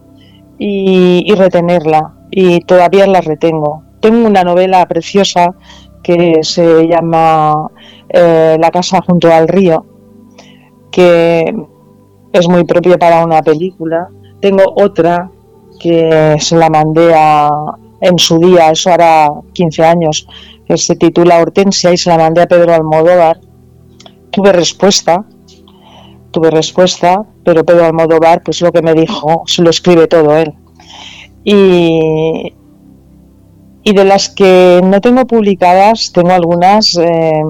y, 0.58 1.32
retenerla. 1.34 2.14
Y 2.30 2.60
todavía 2.60 3.06
la 3.06 3.20
retengo. 3.20 3.82
Tengo 4.00 4.26
una 4.26 4.42
novela 4.42 4.86
preciosa 4.86 5.54
que 6.02 6.40
se 6.42 6.86
llama 6.86 7.70
eh, 8.08 8.56
La 8.60 8.70
casa 8.70 9.00
junto 9.06 9.32
al 9.32 9.48
río, 9.48 9.86
que 10.90 11.54
es 12.32 12.48
muy 12.48 12.64
propia 12.64 12.98
para 12.98 13.24
una 13.24 13.42
película. 13.42 14.08
Tengo 14.40 14.64
otra 14.76 15.30
que 15.80 16.36
se 16.38 16.56
la 16.56 16.68
mandé 16.68 17.12
a, 17.14 17.50
en 18.00 18.18
su 18.18 18.38
día, 18.38 18.70
eso 18.70 18.92
hará 18.92 19.28
15 19.52 19.84
años, 19.84 20.26
que 20.66 20.76
se 20.76 20.96
titula 20.96 21.38
Hortensia 21.38 21.92
y 21.92 21.96
se 21.96 22.10
la 22.10 22.18
mandé 22.18 22.42
a 22.42 22.46
Pedro 22.46 22.74
Almodóvar. 22.74 23.40
Tuve 24.30 24.52
respuesta, 24.52 25.24
tuve 26.34 26.50
respuesta, 26.50 27.22
pero 27.44 27.64
Pedro 27.64 27.86
Almodóvar, 27.86 28.42
pues 28.42 28.60
lo 28.60 28.72
que 28.72 28.82
me 28.82 28.92
dijo, 28.92 29.44
se 29.46 29.62
lo 29.62 29.70
escribe 29.70 30.08
todo 30.08 30.36
él. 30.36 30.52
Y, 31.44 32.52
de 33.84 34.04
las 34.04 34.28
que 34.28 34.80
no 34.82 35.00
tengo 35.00 35.24
publicadas, 35.26 36.10
tengo 36.12 36.32
algunas 36.32 36.96
eh, 36.96 37.42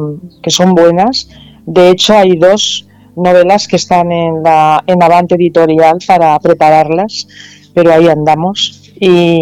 que 0.43 0.51
son 0.51 0.75
buenas. 0.75 1.31
De 1.65 1.89
hecho, 1.89 2.13
hay 2.15 2.37
dos 2.37 2.87
novelas 3.17 3.67
que 3.67 3.77
están 3.77 4.13
en 4.13 4.43
la 4.43 4.83
en 4.87 5.03
Avante 5.03 5.37
Editorial 5.37 5.99
para 6.07 6.39
prepararlas, 6.41 7.27
pero 7.73 7.93
ahí 7.93 8.09
andamos. 8.09 8.93
Y, 9.01 9.39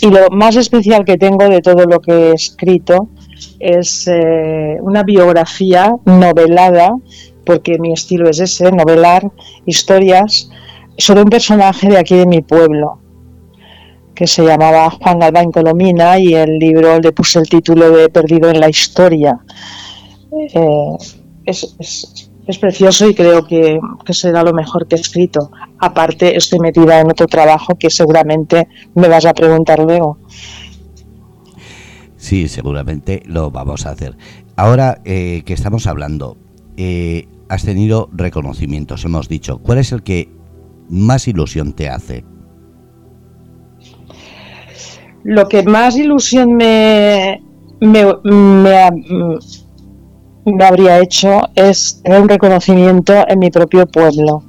y 0.00 0.10
lo 0.10 0.30
más 0.30 0.56
especial 0.56 1.04
que 1.04 1.16
tengo 1.16 1.48
de 1.48 1.60
todo 1.60 1.84
lo 1.84 2.00
que 2.00 2.30
he 2.30 2.32
escrito 2.32 3.08
es 3.58 4.08
eh, 4.08 4.78
una 4.80 5.02
biografía 5.02 5.94
novelada 6.04 6.96
porque 7.48 7.78
mi 7.78 7.94
estilo 7.94 8.28
es 8.28 8.40
ese, 8.40 8.70
novelar 8.70 9.32
historias 9.64 10.50
sobre 10.98 11.22
un 11.22 11.30
personaje 11.30 11.88
de 11.88 11.96
aquí 11.96 12.14
de 12.14 12.26
mi 12.26 12.42
pueblo, 12.42 13.00
que 14.14 14.26
se 14.26 14.44
llamaba 14.44 14.90
Juan 14.90 15.18
Galván 15.18 15.50
Colomina 15.50 16.18
y 16.18 16.34
el 16.34 16.58
libro 16.58 17.00
le 17.00 17.10
puse 17.12 17.38
el 17.38 17.48
título 17.48 17.90
de 17.90 18.10
Perdido 18.10 18.50
en 18.50 18.60
la 18.60 18.68
Historia. 18.68 19.38
Eh, 20.30 20.96
es, 21.46 22.58
precioso 22.60 23.08
y 23.08 23.14
creo 23.14 23.46
que, 23.46 23.80
que, 24.04 24.12
será 24.12 24.42
lo 24.42 24.52
mejor 24.52 24.86
que 24.86 24.96
he 24.96 25.00
escrito. 25.00 25.50
Aparte, 25.78 26.36
estoy 26.36 26.58
metida 26.58 27.00
en 27.00 27.10
otro 27.10 27.26
trabajo 27.26 27.76
que 27.78 27.88
seguramente 27.88 28.68
me 28.94 29.08
vas 29.08 29.24
a 29.24 29.32
preguntar 29.32 29.78
luego. 29.78 30.18
Sí, 32.18 32.46
seguramente 32.48 33.22
lo 33.24 33.50
vamos 33.50 33.86
a 33.86 33.92
hacer. 33.92 34.18
Ahora 34.54 35.00
eh, 35.06 35.44
que 35.46 35.54
estamos 35.54 35.86
hablando, 35.86 36.36
eh, 36.76 37.26
has 37.48 37.64
tenido 37.64 38.08
reconocimientos, 38.12 39.04
hemos 39.04 39.28
dicho. 39.28 39.58
¿Cuál 39.58 39.78
es 39.78 39.92
el 39.92 40.02
que 40.02 40.30
más 40.88 41.28
ilusión 41.28 41.72
te 41.72 41.88
hace? 41.88 42.24
Lo 45.24 45.48
que 45.48 45.62
más 45.62 45.96
ilusión 45.96 46.54
me, 46.54 47.42
me, 47.80 48.04
me, 50.44 50.64
habría 50.64 51.00
hecho 51.00 51.42
es 51.54 52.00
tener 52.02 52.22
un 52.22 52.28
reconocimiento 52.28 53.12
en 53.28 53.38
mi 53.38 53.50
propio 53.50 53.86
pueblo. 53.86 54.42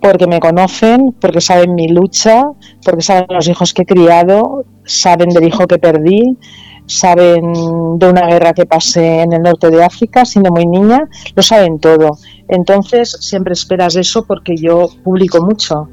Porque 0.00 0.28
me 0.28 0.38
conocen, 0.38 1.12
porque 1.20 1.40
saben 1.40 1.74
mi 1.74 1.88
lucha, 1.88 2.44
porque 2.84 3.02
saben 3.02 3.26
los 3.30 3.48
hijos 3.48 3.74
que 3.74 3.82
he 3.82 3.86
criado, 3.86 4.64
saben 4.84 5.30
del 5.30 5.44
hijo 5.44 5.66
que 5.66 5.78
perdí, 5.78 6.36
saben 6.88 7.98
de 7.98 8.08
una 8.08 8.26
guerra 8.26 8.54
que 8.54 8.66
pasé 8.66 9.20
en 9.20 9.32
el 9.34 9.42
norte 9.42 9.70
de 9.70 9.84
África, 9.84 10.24
siendo 10.24 10.50
muy 10.50 10.66
niña, 10.66 11.08
lo 11.36 11.42
saben 11.42 11.78
todo. 11.78 12.16
Entonces 12.48 13.16
siempre 13.20 13.52
esperas 13.52 13.94
eso 13.96 14.24
porque 14.24 14.56
yo 14.56 14.88
publico 15.04 15.44
mucho 15.44 15.88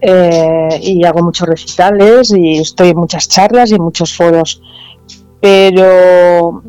eh, 0.00 0.80
y 0.82 1.04
hago 1.04 1.22
muchos 1.22 1.48
recitales 1.48 2.32
y 2.36 2.58
estoy 2.58 2.90
en 2.90 2.98
muchas 2.98 3.28
charlas 3.28 3.70
y 3.70 3.76
en 3.76 3.82
muchos 3.82 4.14
foros. 4.14 4.60
Pero 5.40 6.62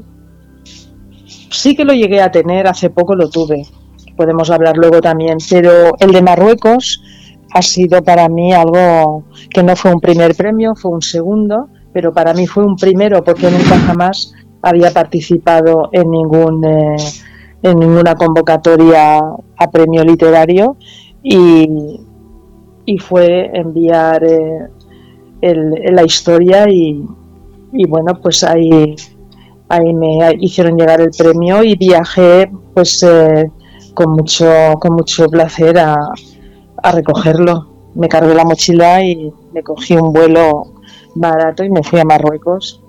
sí 1.51 1.75
que 1.75 1.83
lo 1.83 1.93
llegué 1.93 2.21
a 2.21 2.31
tener, 2.31 2.65
hace 2.67 2.89
poco 2.89 3.15
lo 3.15 3.29
tuve, 3.29 3.63
podemos 4.15 4.49
hablar 4.49 4.77
luego 4.77 5.01
también, 5.01 5.37
pero 5.49 5.91
el 5.99 6.11
de 6.11 6.21
Marruecos 6.21 7.01
ha 7.51 7.61
sido 7.61 8.03
para 8.03 8.29
mí 8.29 8.53
algo 8.53 9.25
que 9.49 9.63
no 9.63 9.75
fue 9.75 9.91
un 9.91 9.99
primer 9.99 10.35
premio, 10.35 10.75
fue 10.75 10.91
un 10.91 11.01
segundo 11.01 11.67
pero 11.93 12.13
para 12.13 12.33
mí 12.33 12.47
fue 12.47 12.65
un 12.65 12.75
primero 12.75 13.23
porque 13.23 13.49
nunca 13.49 13.77
jamás 13.79 14.33
había 14.61 14.91
participado 14.91 15.89
en 15.91 16.11
ningún 16.11 16.63
eh, 16.65 16.95
en 17.61 17.79
ninguna 17.79 18.15
convocatoria 18.15 19.19
a 19.57 19.71
premio 19.71 20.03
literario. 20.03 20.77
Y, 21.21 21.99
y 22.85 22.97
fue 22.97 23.51
enviar 23.53 24.23
eh, 24.23 24.69
la 25.91 26.03
historia 26.03 26.69
y, 26.69 27.03
y, 27.73 27.85
bueno 27.87 28.19
pues 28.21 28.43
ahí 28.43 28.95
ahí 29.67 29.93
me 29.93 30.33
hicieron 30.39 30.77
llegar 30.77 31.01
el 31.01 31.11
premio 31.11 31.63
y 31.63 31.75
viajé 31.75 32.49
pues 32.73 33.03
eh, 33.03 33.51
con 33.93 34.11
mucho 34.13 34.47
con 34.79 34.95
mucho 34.95 35.27
placer 35.27 35.77
a, 35.77 35.97
a 36.81 36.91
recogerlo. 36.91 37.67
Me 37.95 38.07
cargué 38.07 38.33
la 38.33 38.45
mochila 38.45 39.03
y 39.03 39.31
me 39.53 39.61
cogí 39.61 39.95
un 39.95 40.13
vuelo 40.13 40.78
barato 41.15 41.63
y 41.63 41.69
me 41.69 41.83
fui 41.83 41.99
a 41.99 42.05
Marruecos, 42.05 42.83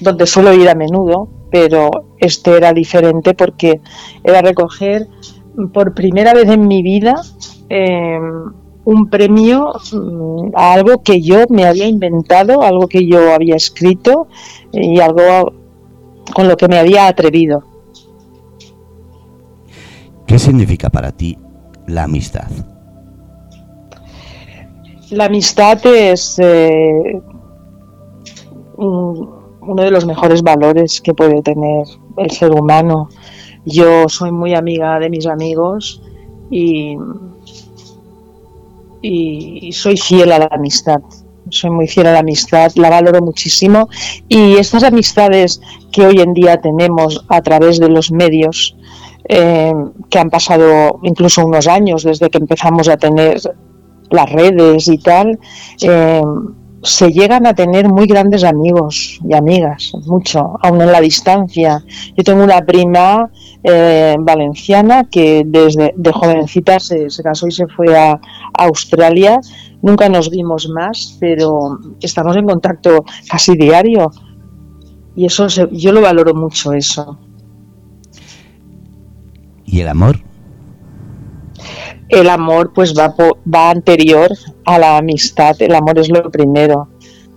donde 0.00 0.26
suelo 0.26 0.52
ir 0.52 0.68
a 0.68 0.74
menudo, 0.74 1.28
pero 1.50 1.90
este 2.18 2.56
era 2.56 2.72
diferente 2.72 3.34
porque 3.34 3.80
era 4.24 4.42
recoger 4.42 5.08
por 5.72 5.94
primera 5.94 6.32
vez 6.32 6.48
en 6.48 6.66
mi 6.66 6.82
vida 6.82 7.14
em, 7.68 8.52
un 8.84 9.08
premio 9.08 9.72
mm, 9.92 10.50
a 10.54 10.72
algo 10.72 11.02
que 11.02 11.20
yo 11.20 11.44
me 11.50 11.64
había 11.64 11.86
inventado, 11.86 12.62
algo 12.62 12.88
que 12.88 13.06
yo 13.06 13.32
había 13.32 13.54
escrito 13.56 14.28
y 14.72 14.98
algo 15.00 15.52
con 16.34 16.48
lo 16.48 16.56
que 16.56 16.68
me 16.68 16.78
había 16.78 17.06
atrevido. 17.06 17.64
¿Qué 20.26 20.38
significa 20.38 20.88
para 20.88 21.12
ti 21.12 21.36
la 21.86 22.04
amistad? 22.04 22.50
La 25.10 25.26
amistad 25.26 25.84
es 25.84 26.38
eh, 26.38 27.20
uno 28.76 29.82
de 29.82 29.90
los 29.90 30.06
mejores 30.06 30.42
valores 30.42 31.00
que 31.00 31.14
puede 31.14 31.42
tener 31.42 31.86
el 32.16 32.30
ser 32.30 32.52
humano. 32.52 33.08
Yo 33.64 34.08
soy 34.08 34.32
muy 34.32 34.54
amiga 34.54 34.98
de 34.98 35.10
mis 35.10 35.26
amigos 35.26 36.02
y, 36.50 36.96
y 39.02 39.72
soy 39.72 39.96
fiel 39.96 40.32
a 40.32 40.38
la 40.40 40.48
amistad 40.50 41.00
soy 41.52 41.70
muy 41.70 41.86
fiel 41.86 42.06
a 42.06 42.12
la 42.12 42.20
amistad, 42.20 42.72
la 42.76 42.90
valoro 42.90 43.20
muchísimo 43.20 43.88
y 44.28 44.56
estas 44.56 44.82
amistades 44.82 45.60
que 45.92 46.06
hoy 46.06 46.20
en 46.20 46.34
día 46.34 46.60
tenemos 46.60 47.24
a 47.28 47.42
través 47.42 47.78
de 47.78 47.88
los 47.88 48.10
medios, 48.10 48.76
eh, 49.28 49.72
que 50.10 50.18
han 50.18 50.30
pasado 50.30 50.98
incluso 51.02 51.44
unos 51.44 51.66
años 51.66 52.02
desde 52.02 52.30
que 52.30 52.38
empezamos 52.38 52.88
a 52.88 52.96
tener 52.96 53.40
las 54.10 54.32
redes 54.32 54.88
y 54.88 54.98
tal, 54.98 55.38
eh, 55.82 56.22
se 56.82 57.12
llegan 57.12 57.46
a 57.46 57.54
tener 57.54 57.88
muy 57.88 58.06
grandes 58.06 58.42
amigos 58.42 59.20
y 59.28 59.34
amigas, 59.34 59.92
mucho, 60.04 60.58
aún 60.62 60.80
en 60.82 60.90
la 60.90 61.00
distancia. 61.00 61.84
Yo 62.16 62.24
tengo 62.24 62.42
una 62.42 62.60
prima 62.62 63.30
eh, 63.62 64.16
valenciana 64.18 65.04
que 65.04 65.44
desde 65.46 65.94
de 65.96 66.12
jovencita 66.12 66.80
se, 66.80 67.06
casó 67.22 67.46
y 67.46 67.52
se 67.52 67.66
fue 67.68 67.96
a, 67.96 68.20
Australia. 68.54 69.40
Nunca 69.80 70.08
nos 70.08 70.28
vimos 70.28 70.68
más, 70.68 71.16
pero 71.20 71.78
estamos 72.00 72.36
en 72.36 72.46
contacto 72.46 73.04
casi 73.28 73.56
diario. 73.56 74.10
Y 75.14 75.26
eso 75.26 75.46
yo 75.46 75.92
lo 75.92 76.00
valoro 76.00 76.34
mucho, 76.34 76.72
eso. 76.72 77.18
¿Y 79.64 79.80
el 79.80 79.88
amor? 79.88 80.20
El 82.12 82.28
amor 82.28 82.72
pues 82.74 82.94
va, 82.96 83.14
va 83.52 83.70
anterior 83.70 84.30
a 84.66 84.78
la 84.78 84.98
amistad, 84.98 85.56
el 85.60 85.74
amor 85.74 85.98
es 85.98 86.10
lo 86.10 86.30
primero. 86.30 86.88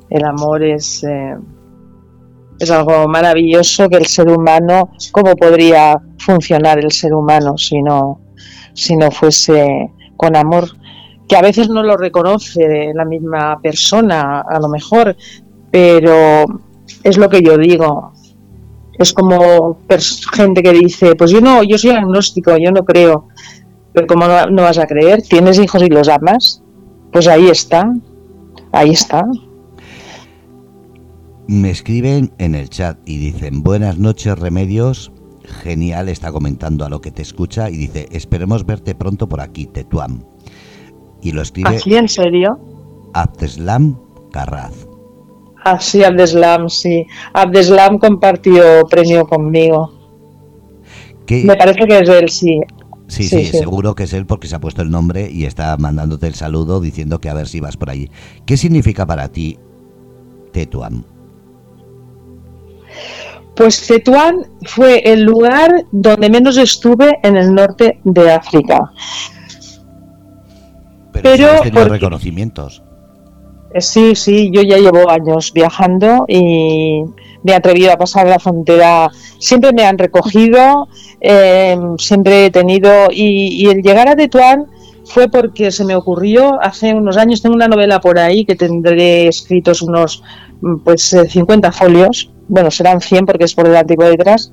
El 0.10 0.26
amor 0.26 0.64
es... 0.64 1.04
Eh, 1.04 1.36
es 2.60 2.72
algo 2.72 3.08
maravilloso 3.08 3.90
que 3.90 3.98
el 3.98 4.06
ser 4.06 4.30
humano, 4.30 4.92
¿cómo 5.12 5.36
podría 5.36 6.02
funcionar 6.18 6.80
el 6.80 6.92
ser 6.92 7.14
humano 7.14 7.58
si 7.58 7.82
no, 7.82 8.22
si 8.74 8.96
no 8.96 9.12
fuese 9.12 9.92
con 10.16 10.36
amor? 10.36 10.70
Que 11.28 11.36
a 11.36 11.42
veces 11.42 11.70
no 11.70 11.84
lo 11.84 11.98
reconoce 11.98 12.94
la 12.94 13.04
misma 13.04 13.60
persona, 13.62 14.42
a 14.42 14.60
lo 14.60 14.70
mejor, 14.70 15.16
pero 15.72 16.46
es 17.04 17.18
lo 17.18 17.30
que 17.30 17.42
yo 17.42 17.58
digo. 17.58 18.14
Es 18.98 19.12
como 19.12 19.80
gente 20.34 20.64
que 20.64 20.72
dice, 20.72 21.16
pues 21.16 21.32
yo 21.32 21.42
no, 21.42 21.64
yo 21.64 21.78
soy 21.78 21.92
agnóstico, 21.92 22.56
yo 22.58 22.72
no 22.72 22.86
creo. 22.86 23.28
Pero 23.96 24.08
¿cómo 24.08 24.28
no, 24.28 24.46
no 24.48 24.62
vas 24.62 24.78
a 24.78 24.86
creer? 24.86 25.22
¿Tienes 25.22 25.58
hijos 25.58 25.82
y 25.82 25.88
los 25.88 26.10
amas? 26.10 26.62
Pues 27.12 27.28
ahí 27.28 27.48
está, 27.48 27.90
ahí 28.74 28.92
está. 28.92 29.24
Me 31.48 31.70
escriben 31.70 32.34
en 32.38 32.56
el 32.56 32.70
chat 32.70 32.98
y 33.06 33.18
dicen, 33.18 33.64
buenas 33.64 33.98
noches 33.98 34.38
Remedios, 34.38 35.12
genial, 35.64 36.10
está 36.10 36.32
comentando 36.32 36.86
a 36.86 36.90
lo 36.90 37.02
que 37.02 37.12
te 37.12 37.22
escucha 37.22 37.70
y 37.70 37.78
dice, 37.78 38.08
esperemos 38.12 38.66
verte 38.66 38.96
pronto 38.96 39.30
por 39.30 39.42
aquí, 39.42 39.66
Tetuam. 39.66 40.24
Y 41.22 41.32
lo 41.32 41.42
escribe... 41.42 41.70
¿Así 41.70 41.96
en 41.96 42.10
serio? 42.10 42.60
Abdeslam 43.14 43.98
Carraz. 44.32 44.88
Ah, 45.64 45.80
sí, 45.80 46.04
Abdeslam, 46.04 46.70
sí. 46.70 47.08
Abdeslam 47.34 47.98
compartió 47.98 48.86
premio 48.90 49.26
conmigo. 49.26 49.94
Me 51.30 51.56
parece 51.56 51.88
que 51.88 52.00
es 52.00 52.10
él, 52.10 52.30
sí. 52.30 52.60
Sí, 53.08 53.24
sí, 53.28 53.46
seguro 53.46 53.94
que 53.94 54.04
es 54.04 54.14
él 54.14 54.26
porque 54.26 54.48
se 54.48 54.56
ha 54.56 54.60
puesto 54.60 54.82
el 54.82 54.90
nombre 54.90 55.30
y 55.32 55.46
está 55.46 55.78
mandándote 55.78 56.28
el 56.28 56.34
saludo 56.34 56.80
diciendo 56.80 57.20
que 57.20 57.30
a 57.30 57.34
ver 57.34 57.48
si 57.48 57.60
vas 57.60 57.78
por 57.78 57.90
allí. 57.90 58.10
¿Qué 58.46 58.58
significa 58.58 59.06
para 59.06 59.30
ti 59.30 59.60
Tetuam? 60.52 61.04
Pues 63.56 63.88
Tetuán 63.88 64.48
fue 64.64 65.00
el 65.06 65.22
lugar 65.22 65.86
donde 65.92 66.30
menos 66.30 66.58
estuve 66.58 67.20
en 67.24 67.38
el 67.38 67.54
norte 67.54 68.00
de 68.04 68.32
África. 68.32 68.92
Pero, 71.14 71.48
Pero 71.64 71.86
reconocimientos. 71.86 72.84
Eh, 73.74 73.82
sí, 73.82 74.16
sí, 74.16 74.52
yo 74.52 74.62
ya 74.62 74.78
llevo 74.78 75.10
años 75.10 75.54
viajando 75.54 76.26
y 76.28 77.04
me 77.46 77.52
he 77.52 77.56
atrevido 77.56 77.92
a 77.92 77.98
pasar 77.98 78.28
la 78.28 78.40
frontera. 78.40 79.10
Siempre 79.40 79.72
me 79.72 79.86
han 79.86 79.98
recogido, 79.98 80.88
em, 81.20 81.98
siempre 81.98 82.46
he 82.46 82.52
tenido. 82.52 82.90
Y, 83.12 83.68
el 83.68 83.82
llegar 83.82 84.08
a 84.08 84.16
Tetuán 84.16 84.66
fue 85.06 85.30
porque 85.30 85.72
se 85.72 85.86
me 85.86 85.96
ocurrió 85.96 86.60
hace 86.62 86.94
unos 86.94 87.18
años. 87.18 87.42
Tengo 87.42 87.56
una 87.56 87.68
novela 87.68 88.02
por 88.02 88.20
ahí 88.20 88.46
que 88.46 88.56
tendré 88.56 89.28
escritos 89.28 89.82
unos 89.82 90.24
pues 90.84 91.16
50 91.30 91.68
eh, 91.68 91.72
folios 91.72 92.32
bueno, 92.48 92.72
serán 92.72 93.02
100 93.02 93.26
porque 93.26 93.46
es 93.46 93.54
por 93.54 93.68
delante 93.68 93.94
y 93.94 93.98
por 93.98 94.08
detrás, 94.08 94.52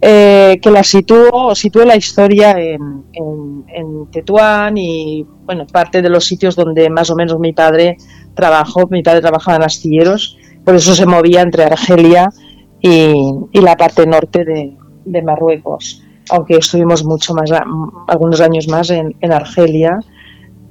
eh, 0.00 0.58
que 0.60 0.70
la 0.70 0.82
sitúo, 0.82 1.54
sitúo 1.54 1.84
la 1.84 1.96
historia 1.96 2.52
en, 2.52 3.04
en, 3.12 4.06
Tetuán 4.12 4.76
y, 4.76 5.26
bueno, 5.44 5.66
parte 5.66 6.02
de 6.02 6.08
los 6.08 6.24
sitios 6.24 6.54
donde 6.54 6.88
más 6.90 7.10
o 7.10 7.16
menos 7.16 7.38
mi 7.38 7.52
padre 7.52 7.96
trabajó. 8.34 8.86
Mi 8.88 9.02
padre 9.02 9.22
trabajaba 9.22 9.56
en 9.56 9.62
astilleros, 9.64 10.36
por 10.64 10.74
eso 10.74 10.94
se 10.94 11.06
movía 11.06 11.42
entre 11.42 11.64
Argelia 11.64 12.30
y, 12.80 13.12
la 13.52 13.76
parte 13.76 14.06
norte 14.06 14.44
de, 14.44 15.22
Marruecos, 15.22 16.02
aunque 16.30 16.56
estuvimos 16.56 17.04
mucho 17.04 17.34
más, 17.34 17.50
algunos 18.08 18.40
años 18.40 18.68
más 18.68 18.90
en, 18.90 19.14
Argelia. 19.32 19.98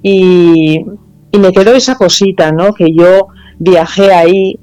Y, 0.02 0.86
me 1.40 1.52
quedó 1.52 1.74
esa 1.74 1.96
cosita, 1.96 2.52
¿no? 2.52 2.74
Que 2.74 2.94
yo 2.94 3.28
viajé 3.58 4.14
ahí 4.14 4.60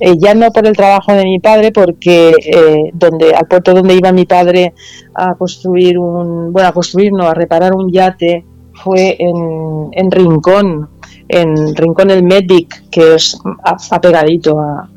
eh, 0.00 0.14
ya 0.18 0.34
no 0.34 0.50
por 0.50 0.66
el 0.66 0.74
trabajo 0.74 1.12
de 1.12 1.24
mi 1.24 1.38
padre, 1.40 1.72
porque 1.72 2.30
eh, 2.30 2.90
donde 2.94 3.34
al 3.34 3.46
puerto 3.46 3.74
donde 3.74 3.94
iba 3.94 4.12
mi 4.12 4.24
padre 4.24 4.72
a 5.14 5.34
construir 5.34 5.98
un, 5.98 6.52
bueno, 6.52 6.68
a 6.68 6.72
construir, 6.72 7.12
no, 7.12 7.28
a 7.28 7.34
reparar 7.34 7.74
un 7.74 7.92
yate, 7.92 8.44
fue 8.82 9.16
en, 9.18 10.10
Rincón, 10.10 10.88
en 11.32 11.76
Rincón 11.76 12.10
el 12.10 12.22
Medic, 12.22 12.90
que 12.90 13.14
es 13.14 13.38
apegadito 13.90 14.58
a, 14.58 14.88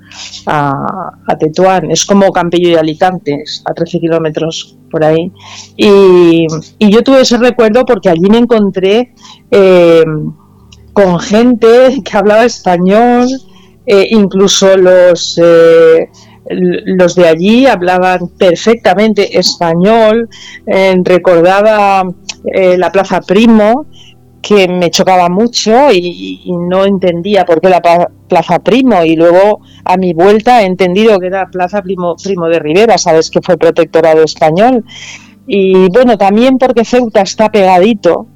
a, 0.45 1.37
Tetuán, 1.37 1.91
es 1.91 2.05
como 2.05 2.31
Campillo 2.31 2.69
y 2.69 2.75
Alicante, 2.75 3.43
a 3.65 3.73
13 3.73 3.99
kilómetros 3.99 4.77
por 4.91 5.03
ahí. 5.03 5.31
Y, 5.75 6.47
yo 6.79 7.03
tuve 7.03 7.21
ese 7.21 7.37
recuerdo 7.37 7.85
porque 7.85 8.09
allí 8.09 8.29
me 8.29 8.37
encontré 8.37 9.13
eh, 9.51 10.03
con 10.93 11.19
gente 11.19 12.01
que 12.03 12.17
hablaba 12.17 12.45
español, 12.45 13.27
eh, 13.85 14.07
incluso 14.11 14.77
los, 14.77 15.39
eh, 15.43 16.09
los 16.49 17.15
de 17.15 17.27
allí 17.27 17.65
hablaban 17.65 18.29
perfectamente 18.37 19.37
español, 19.37 20.29
recordaba 21.03 22.03
la 22.43 22.91
Plaza 22.91 23.21
Primo, 23.21 23.85
que 24.43 24.67
me 24.67 24.91
chocaba 24.91 25.29
mucho 25.29 25.89
y, 25.91 26.43
no 26.69 26.83
entendía 26.83 27.45
por 27.45 27.61
qué 27.61 27.69
la 27.69 27.81
Plaza 28.27 28.59
Primo 28.59 29.03
y 29.05 29.15
luego 29.15 29.61
a 29.85 29.95
mi 29.95 30.13
vuelta 30.13 30.61
he 30.61 30.65
entendido 30.65 31.17
que 31.17 31.27
era 31.27 31.47
Plaza 31.49 31.81
Primo, 31.81 32.15
Primo 32.21 32.47
de 32.47 32.59
Rivera, 32.59 32.97
sabes 32.97 33.31
que 33.31 33.39
fue 33.41 33.57
protectorado 33.57 34.21
español. 34.21 34.83
Y 35.47 35.87
bueno, 35.89 36.17
también 36.17 36.57
porque 36.57 36.83
Ceuta 36.83 37.21
está 37.21 37.49
pegadito 37.49 38.27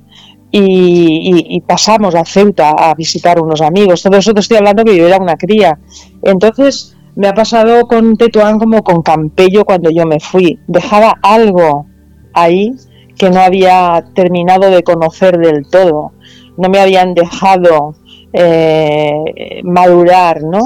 y, 0.49 1.61
pasamos 1.67 2.15
a 2.15 2.23
Ceuta 2.23 2.69
a 2.69 2.95
visitar 2.95 3.41
unos 3.41 3.61
amigos. 3.61 4.01
Todo 4.01 4.17
eso 4.17 4.33
te 4.33 4.39
estoy 4.39 4.57
hablando 4.57 4.85
que 4.85 4.95
yo 4.95 5.07
era 5.07 5.17
una 5.17 5.35
cría. 5.35 5.77
Entonces 6.23 6.95
me 7.17 7.27
ha 7.27 7.33
pasado 7.33 7.81
con 7.81 8.15
Tetuán 8.15 8.59
como 8.59 8.81
con 8.81 9.01
Campello 9.01 9.65
cuando 9.65 9.89
yo 9.91 10.05
me 10.05 10.21
fui. 10.21 10.57
Dejaba 10.67 11.15
algo 11.21 11.85
ahí 12.33 12.71
que 13.17 13.29
no 13.29 13.39
había 13.39 14.05
terminado 14.13 14.69
de 14.69 14.83
conocer 14.83 15.37
del 15.37 15.67
todo. 15.67 16.11
No 16.57 16.69
me 16.69 16.79
habían 16.79 17.13
dejado 17.13 17.95
eh, 18.33 19.61
madurar, 19.63 20.43
¿no? 20.43 20.61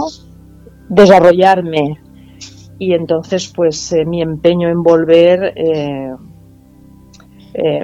Desarrollarme. 0.89 1.99
Y 2.79 2.93
entonces, 2.93 3.51
pues 3.55 3.93
eh, 3.93 4.05
mi 4.05 4.21
empeño 4.21 4.69
en 4.69 4.83
volver 4.83 5.53
eh, 5.55 6.11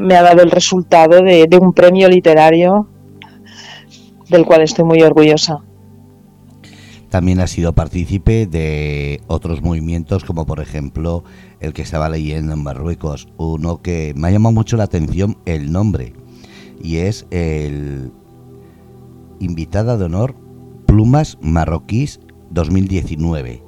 me 0.01 0.15
ha 0.15 0.23
dado 0.23 0.41
el 0.43 0.51
resultado 0.51 1.21
de, 1.21 1.47
un 1.61 1.73
premio 1.73 2.07
literario 2.09 2.87
del 4.29 4.45
cual 4.45 4.61
estoy 4.61 4.85
muy 4.85 5.01
orgullosa. 5.01 5.63
También 7.09 7.39
ha 7.39 7.47
sido 7.47 7.73
partícipe 7.73 8.47
de 8.47 9.21
otros 9.27 9.61
movimientos, 9.61 10.25
como 10.25 10.45
por 10.45 10.59
ejemplo 10.59 11.23
el 11.59 11.73
que 11.73 11.81
estaba 11.81 12.09
leyendo 12.09 12.53
en 12.53 12.63
Marruecos, 12.63 13.27
uno 13.37 13.81
que 13.81 14.13
me 14.15 14.27
ha 14.27 14.31
llamado 14.31 14.53
mucho 14.53 14.77
la 14.77 14.83
atención 14.83 15.37
el 15.45 15.71
nombre, 15.71 16.13
y 16.81 16.97
es 16.97 17.25
el 17.31 18.11
invitada 19.39 19.97
de 19.97 20.05
honor 20.05 20.35
Plumas 20.85 21.37
Marroquíes 21.41 22.19
2019. 22.51 23.67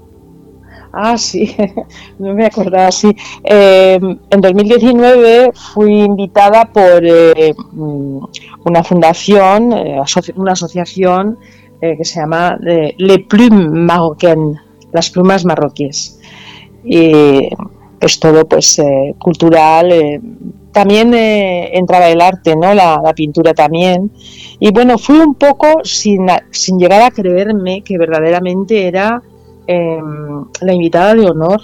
Ah, 0.91 1.17
sí, 1.17 1.55
no 2.19 2.33
me 2.33 2.45
acordaba, 2.45 2.91
sí. 2.91 3.15
Em, 3.43 4.17
en 4.29 4.41
2019 4.41 5.51
fui 5.53 5.99
invitada 6.01 6.65
por 6.65 7.03
eh, 7.03 7.53
mm, 7.71 8.19
una 8.65 8.83
fundación, 8.83 9.71
eh, 9.73 10.01
una 10.35 10.53
asociación 10.53 11.37
eh, 11.81 11.95
que 11.95 12.05
se 12.05 12.19
llama 12.19 12.57
Les 12.59 13.19
Plumes 13.27 13.69
Marocaines, 13.69 14.59
las 14.91 15.09
plumas 15.11 15.45
marroquíes. 15.45 16.19
Y 16.83 17.49
es 18.01 18.19
todo 18.19 18.47
pues 18.47 18.79
eh, 18.79 19.15
cultural. 19.17 19.91
Eh, 19.91 20.21
también 20.71 21.13
eh, 21.13 21.77
entraba 21.77 22.07
el 22.09 22.21
arte, 22.21 22.55
¿no? 22.55 22.73
La, 22.73 23.01
pintura 23.15 23.53
también. 23.53 24.11
Y 24.59 24.71
bueno, 24.71 24.97
fui 24.97 25.17
un 25.17 25.35
poco 25.35 25.67
sin, 25.83 26.27
sin 26.51 26.77
llegar 26.77 27.01
a 27.01 27.11
creerme 27.11 27.81
que 27.83 27.97
verdaderamente 27.97 28.87
era 28.87 29.21
em, 29.67 30.45
la 30.61 30.73
invitada 30.73 31.15
de 31.15 31.25
honor. 31.29 31.61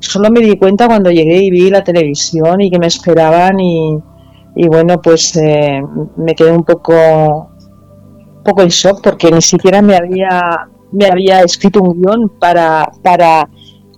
Solo 0.00 0.30
me 0.30 0.40
di 0.40 0.58
cuenta 0.58 0.88
cuando 0.88 1.10
llegué 1.10 1.44
y 1.44 1.50
vi 1.50 1.70
la 1.70 1.84
televisión 1.84 2.60
y 2.60 2.70
que 2.70 2.78
me 2.78 2.88
esperaban 2.88 3.60
y, 3.60 3.96
y 4.56 4.66
bueno, 4.66 5.00
pues 5.00 5.38
me 6.16 6.34
quedé 6.34 6.50
un 6.50 6.64
poco, 6.64 6.92
un 6.92 8.42
poco 8.44 8.62
en 8.62 8.68
shock 8.68 9.00
porque 9.00 9.30
ni 9.30 9.40
siquiera 9.40 9.80
me 9.80 9.94
había, 9.94 10.68
me 10.90 11.06
había 11.06 11.42
escrito 11.42 11.80
un 11.80 12.02
guion 12.02 12.28
para, 12.40 12.90
para 13.02 13.48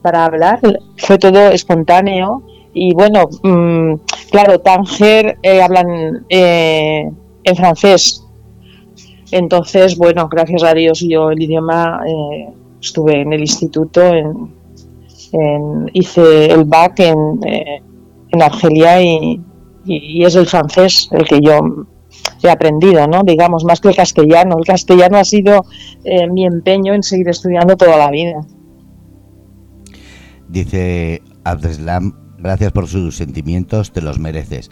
para 0.04 0.26
hablar, 0.26 0.60
fue 0.98 1.16
todo 1.16 1.48
espontáneo 1.48 2.42
y 2.74 2.92
bueno, 2.92 3.24
mm, 3.42 3.94
claro, 4.30 4.60
Tanger 4.60 5.38
eh, 5.42 5.62
hablan 5.62 6.26
eh, 6.28 7.10
en 7.42 7.56
francés, 7.56 8.22
entonces 9.30 9.96
bueno, 9.96 10.28
gracias 10.28 10.62
a 10.62 10.74
Dios 10.74 11.00
yo 11.00 11.30
el 11.30 11.40
idioma 11.40 12.02
eh, 12.06 12.50
estuve 12.82 13.22
en 13.22 13.32
el 13.32 13.40
instituto, 13.40 14.02
en, 14.02 14.52
hice 15.94 16.52
el 16.52 16.64
BAC 16.64 17.00
en, 17.00 17.40
en 18.30 18.42
Argelia 18.42 19.00
y, 19.00 19.40
y, 19.86 20.22
es 20.22 20.36
el 20.36 20.46
francés 20.46 21.08
el 21.12 21.26
que 21.26 21.40
yo 21.40 21.86
he 22.42 22.50
aprendido, 22.50 23.06
¿no? 23.08 23.22
Digamos, 23.24 23.64
más 23.64 23.80
que 23.80 23.88
el 23.88 23.96
castellano. 23.96 24.56
El 24.58 24.64
castellano 24.64 25.16
ha 25.18 25.24
sido 25.24 25.64
mi 26.30 26.46
empeño 26.46 26.94
en 26.94 27.02
seguir 27.02 27.28
estudiando 27.30 27.76
toda 27.76 27.96
la 27.96 28.12
vida. 28.12 28.46
Dice 30.48 31.22
Abdeslam, 31.44 32.14
gracias 32.38 32.72
por 32.72 32.88
sus 32.88 33.16
sentimientos, 33.16 33.92
te 33.92 34.02
los 34.02 34.18
mereces. 34.18 34.70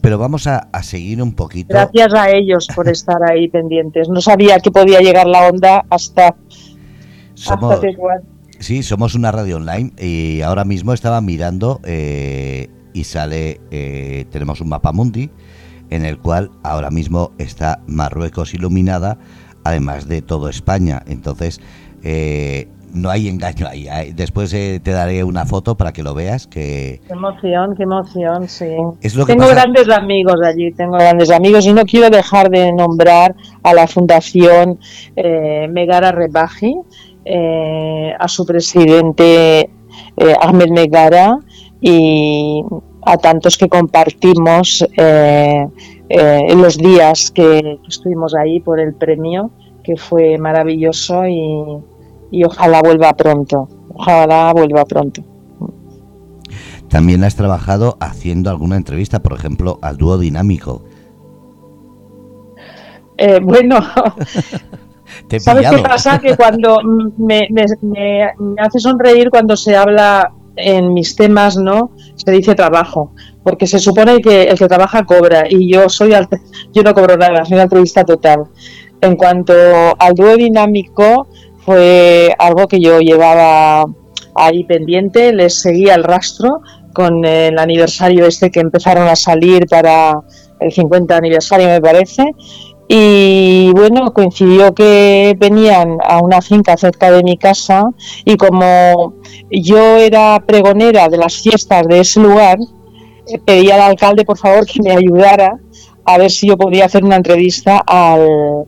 Pero 0.00 0.18
vamos 0.18 0.46
a, 0.48 0.68
seguir 0.82 1.22
un 1.22 1.34
poquito. 1.34 1.74
Gracias 1.74 2.12
a 2.14 2.30
ellos 2.30 2.66
por 2.74 2.88
estar 2.90 3.22
ahí 3.22 3.48
pendientes. 3.48 4.08
No 4.08 4.20
sabía 4.20 4.58
que 4.58 4.70
podía 4.70 5.00
llegar 5.00 5.26
la 5.26 5.48
onda 5.48 5.84
hasta, 5.90 6.34
somos, 7.34 7.80
Sí, 8.58 8.84
somos 8.84 9.16
una 9.16 9.32
radio 9.32 9.56
online 9.56 9.92
y 9.98 10.40
ahora 10.42 10.64
mismo 10.64 10.92
estaba 10.92 11.20
mirando 11.20 11.80
eh, 11.84 12.68
y 12.92 13.04
sale, 13.04 13.60
eh, 13.72 14.26
tenemos 14.30 14.60
un 14.60 14.68
mapa 14.68 14.92
mundi 14.92 15.30
en 15.90 16.04
el 16.04 16.18
cual 16.18 16.50
ahora 16.62 16.90
mismo 16.90 17.32
está 17.38 17.82
Marruecos 17.86 18.54
iluminada, 18.54 19.18
además 19.64 20.06
de 20.06 20.22
todo 20.22 20.48
España. 20.48 21.02
Entonces, 21.06 21.60
eh, 22.04 22.68
no 22.92 23.10
hay 23.10 23.28
engaño 23.28 23.66
ahí. 23.66 24.12
Después 24.14 24.52
eh, 24.52 24.80
te 24.82 24.90
daré 24.90 25.24
una 25.24 25.46
foto 25.46 25.76
para 25.76 25.92
que 25.92 26.02
lo 26.02 26.14
veas. 26.14 26.46
Que... 26.46 27.00
Qué 27.06 27.12
emoción, 27.12 27.74
qué 27.76 27.82
emoción, 27.84 28.48
sí. 28.48 28.76
tengo 29.26 29.48
grandes 29.48 29.88
amigos 29.88 30.36
allí, 30.44 30.72
tengo 30.72 30.94
grandes 30.94 31.30
amigos 31.30 31.66
y 31.66 31.72
no 31.72 31.84
quiero 31.84 32.10
dejar 32.10 32.50
de 32.50 32.72
nombrar 32.72 33.34
a 33.62 33.74
la 33.74 33.86
Fundación 33.86 34.78
eh, 35.16 35.68
Megara 35.70 36.12
Rebaji, 36.12 36.76
eh, 37.24 38.12
a 38.18 38.28
su 38.28 38.44
presidente 38.44 39.70
Ahmed 40.40 40.70
Megara 40.70 41.38
y 41.80 42.62
a 43.04 43.16
tantos 43.16 43.56
que 43.56 43.68
compartimos 43.68 44.86
en 44.96 46.62
los 46.62 46.76
días 46.76 47.30
que 47.30 47.78
estuvimos 47.88 48.34
ahí 48.34 48.60
por 48.60 48.78
el 48.78 48.94
premio, 48.94 49.50
que 49.82 49.96
fue 49.96 50.38
maravilloso 50.38 51.26
y 51.26 51.82
y 52.32 52.42
ojalá 52.44 52.80
vuelva 52.82 53.12
pronto, 53.12 53.68
ojalá 53.94 54.52
vuelva 54.52 54.84
pronto. 54.84 55.22
También 56.88 57.22
has 57.24 57.36
trabajado 57.36 57.96
haciendo 58.00 58.50
alguna 58.50 58.76
entrevista, 58.76 59.22
por 59.22 59.34
ejemplo, 59.34 59.78
al 59.80 59.96
dúo 59.96 60.18
dinámico. 60.18 60.82
Eh, 63.16 63.38
bueno, 63.40 63.80
¿sabes 65.38 65.70
qué 65.70 65.78
pasa? 65.78 66.18
Que 66.18 66.36
cuando 66.36 66.78
me, 67.16 67.48
hace 68.58 68.78
sonreír 68.78 69.30
cuando 69.30 69.56
se 69.56 69.76
habla 69.76 70.32
en 70.56 70.92
mis 70.92 71.16
temas, 71.16 71.56
¿no? 71.56 71.92
Se 72.14 72.30
dice 72.30 72.54
trabajo, 72.54 73.12
porque 73.42 73.66
se 73.66 73.78
supone 73.78 74.20
que 74.20 74.44
el 74.44 74.58
que 74.58 74.68
trabaja 74.68 75.04
cobra 75.04 75.44
y 75.48 75.72
yo 75.72 75.88
soy 75.88 76.12
yo 76.72 76.82
no 76.82 76.94
cobro 76.94 77.16
nada, 77.16 77.44
soy 77.44 77.54
una 77.54 77.64
entrevista 77.64 78.04
total. 78.04 78.44
En 79.00 79.16
cuanto 79.16 79.54
al 79.98 80.14
dúo 80.14 80.36
dinámico, 80.36 81.26
fue 81.64 82.34
algo 82.38 82.66
que 82.68 82.80
yo 82.80 83.00
llevaba 83.00 83.84
ahí 84.34 84.64
pendiente, 84.64 85.32
les 85.32 85.60
seguía 85.60 85.94
el 85.94 86.04
rastro 86.04 86.60
con 86.92 87.24
el 87.24 87.58
aniversario 87.58 88.26
este 88.26 88.50
que 88.50 88.60
empezaron 88.60 89.08
a 89.08 89.16
salir 89.16 89.66
para 89.66 90.20
el 90.60 90.72
50 90.72 91.16
aniversario 91.16 91.68
me 91.68 91.80
parece. 91.80 92.24
Y 92.88 93.70
bueno 93.74 94.12
coincidió 94.12 94.74
que 94.74 95.34
venían 95.38 95.98
a 96.04 96.20
una 96.20 96.42
finca 96.42 96.76
cerca 96.76 97.10
de 97.10 97.22
mi 97.22 97.38
casa 97.38 97.84
y 98.24 98.36
como 98.36 99.14
yo 99.50 99.96
era 99.96 100.42
pregonera 100.46 101.08
de 101.08 101.16
las 101.16 101.40
fiestas 101.40 101.86
de 101.88 102.00
ese 102.00 102.20
lugar 102.20 102.58
eh, 103.28 103.38
pedí 103.46 103.70
al 103.70 103.80
alcalde 103.80 104.24
por 104.24 104.36
favor 104.36 104.66
que 104.66 104.82
me 104.82 104.90
ayudara 104.90 105.58
a 106.04 106.18
ver 106.18 106.30
si 106.30 106.48
yo 106.48 106.58
podía 106.58 106.84
hacer 106.84 107.04
una 107.04 107.16
entrevista 107.16 107.82
al, 107.86 108.66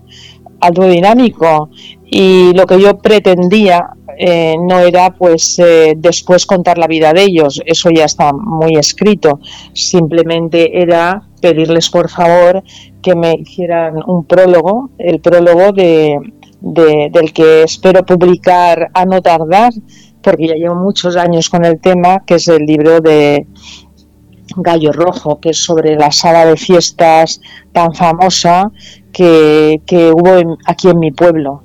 al 0.61 0.73
dinámico 0.73 1.69
y 2.07 2.53
lo 2.55 2.67
que 2.67 2.81
yo 2.81 2.99
pretendía 2.99 3.91
eh, 4.17 4.55
no 4.61 4.79
era 4.79 5.15
pues 5.15 5.59
eh, 5.59 5.95
después 5.97 6.47
contar 6.47 6.79
la 6.79 6.87
vida 6.87 7.13
de 7.13 7.23
ellos, 7.23 7.61
eso 7.67 7.91
ya 7.91 8.05
está 8.05 8.33
muy 8.33 8.77
escrito, 8.77 9.41
simplemente 9.73 10.81
era 10.81 11.23
pedirles 11.41 11.91
por 11.91 12.09
favor 12.09 12.63
que 13.03 13.15
me 13.15 13.35
hicieran 13.35 13.97
un 14.07 14.25
prólogo, 14.25 14.91
el 14.99 15.21
prólogo 15.21 15.73
de, 15.73 16.19
del 16.61 17.33
que 17.33 17.65
espero 17.65 18.05
publicar 18.05 18.91
a 18.95 19.05
no 19.05 19.21
tardar, 19.21 19.73
porque 20.23 20.49
ya 20.49 20.55
llevo 20.55 20.77
muchos 20.77 21.17
años 21.17 21.51
con 21.51 21.65
el 21.65 21.81
tema, 21.81 22.25
que 22.27 22.37
es 22.37 22.49
el 22.49 22.65
libro 22.65 23.01
de 23.01 23.47
Gallo 24.57 24.93
Rojo, 24.93 25.41
que 25.41 25.51
es 25.51 25.59
sobre 25.59 25.97
la 25.97 26.11
sala 26.11 26.47
de 26.47 26.57
fiestas 26.57 27.41
tan 27.73 27.95
famosa 27.95 28.71
que, 29.13 29.81
hubo 30.15 30.57
aquí 30.67 30.89
en 30.89 30.99
mi 30.99 31.11
pueblo 31.11 31.64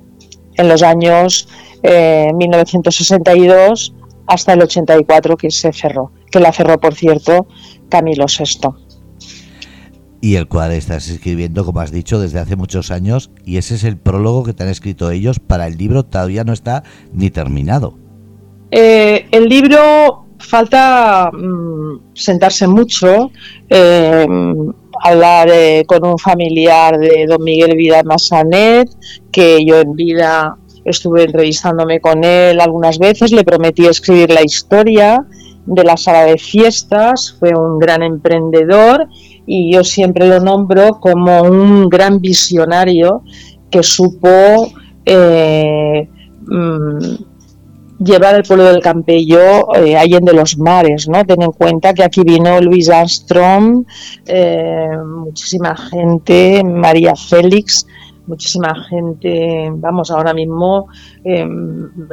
en 0.56 0.68
los 0.68 0.82
años 0.82 1.48
1962 1.82 3.94
eh, 3.94 4.00
hasta 4.26 4.52
el 4.52 4.62
84 4.62 5.36
que 5.36 5.50
se 5.50 5.72
cerró, 5.72 6.12
que 6.30 6.40
la 6.40 6.52
cerró, 6.52 6.78
por 6.78 6.94
cierto, 6.94 7.46
Camilo 7.88 8.26
VI. 8.26 8.68
Y 10.22 10.36
el 10.36 10.46
cual 10.46 10.72
estás 10.72 11.08
escribiendo, 11.08 11.64
como 11.64 11.80
has 11.80 11.90
dicho, 11.90 12.20
desde 12.20 12.38
hace 12.38 12.54
muchos 12.54 12.90
años, 12.90 13.30
y 13.44 13.56
ese 13.56 13.74
es 13.74 13.84
el 13.84 13.96
prólogo 13.96 14.44
que 14.44 14.52
te 14.52 14.62
han 14.62 14.68
escrito 14.68 15.10
ellos 15.10 15.40
para 15.40 15.66
el 15.66 15.78
libro, 15.78 16.04
todavía 16.04 16.44
no 16.44 16.52
está 16.52 16.84
ni 17.12 17.30
terminado. 17.30 17.98
Eh, 18.70 19.26
el 19.32 19.48
libro 19.48 20.26
falta 20.38 21.30
mm, 21.32 22.14
sentarse 22.14 22.66
mucho, 22.66 23.30
eh, 23.68 24.26
hablar 25.02 25.48
eh, 25.50 25.84
con 25.86 26.04
un 26.06 26.18
familiar 26.18 26.98
de 26.98 27.26
don 27.26 27.42
Miguel 27.42 27.76
Vida 27.76 28.02
Massanet, 28.02 28.88
que 29.32 29.64
yo 29.64 29.80
en 29.80 29.94
vida 29.94 30.56
estuve 30.84 31.24
entrevistándome 31.24 32.00
con 32.00 32.24
él 32.24 32.60
algunas 32.60 32.98
veces, 32.98 33.32
le 33.32 33.44
prometí 33.44 33.86
escribir 33.86 34.30
la 34.30 34.42
historia 34.42 35.24
de 35.66 35.84
la 35.84 35.96
sala 35.96 36.24
de 36.24 36.38
fiestas, 36.38 37.36
fue 37.38 37.50
un 37.54 37.78
gran 37.78 38.02
emprendedor 38.02 39.06
y 39.46 39.72
yo 39.72 39.84
siempre 39.84 40.26
lo 40.26 40.40
nombro 40.40 40.98
como 41.00 41.42
un 41.42 41.88
gran 41.88 42.20
visionario 42.20 43.22
que 43.70 43.82
supo 43.82 44.72
eh, 45.04 46.08
mm, 46.40 47.29
llevar 48.02 48.34
el 48.34 48.42
pueblo 48.42 48.64
del 48.64 48.82
Campello 48.82 49.74
eh, 49.74 49.96
de 50.20 50.32
los 50.32 50.58
mares, 50.58 51.08
¿no? 51.08 51.24
Ten 51.24 51.42
en 51.42 51.52
cuenta 51.52 51.92
que 51.92 52.02
aquí 52.02 52.22
vino 52.22 52.60
Luis 52.60 52.88
Armstrong, 52.88 53.84
eh, 54.26 54.88
muchísima 55.04 55.76
gente, 55.76 56.62
María 56.64 57.14
Félix, 57.14 57.86
muchísima 58.26 58.74
gente, 58.88 59.70
vamos, 59.74 60.10
ahora 60.10 60.32
mismo 60.32 60.88
eh, 61.24 61.46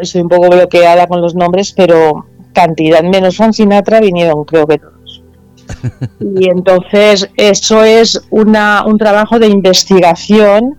estoy 0.02 0.22
un 0.22 0.30
poco 0.30 0.50
bloqueada 0.50 1.08
con 1.08 1.22
los 1.22 1.36
nombres, 1.36 1.74
pero 1.76 2.26
cantidad, 2.54 3.04
menos 3.04 3.38
Frank 3.38 3.54
Sinatra 3.54 4.00
vinieron 4.00 4.44
creo 4.44 4.68
que 4.68 4.78
todos. 4.78 5.24
Y 6.20 6.50
entonces 6.50 7.30
eso 7.36 7.84
es 7.84 8.22
una, 8.30 8.86
un 8.86 8.98
trabajo 8.98 9.38
de 9.38 9.48
investigación 9.48 10.78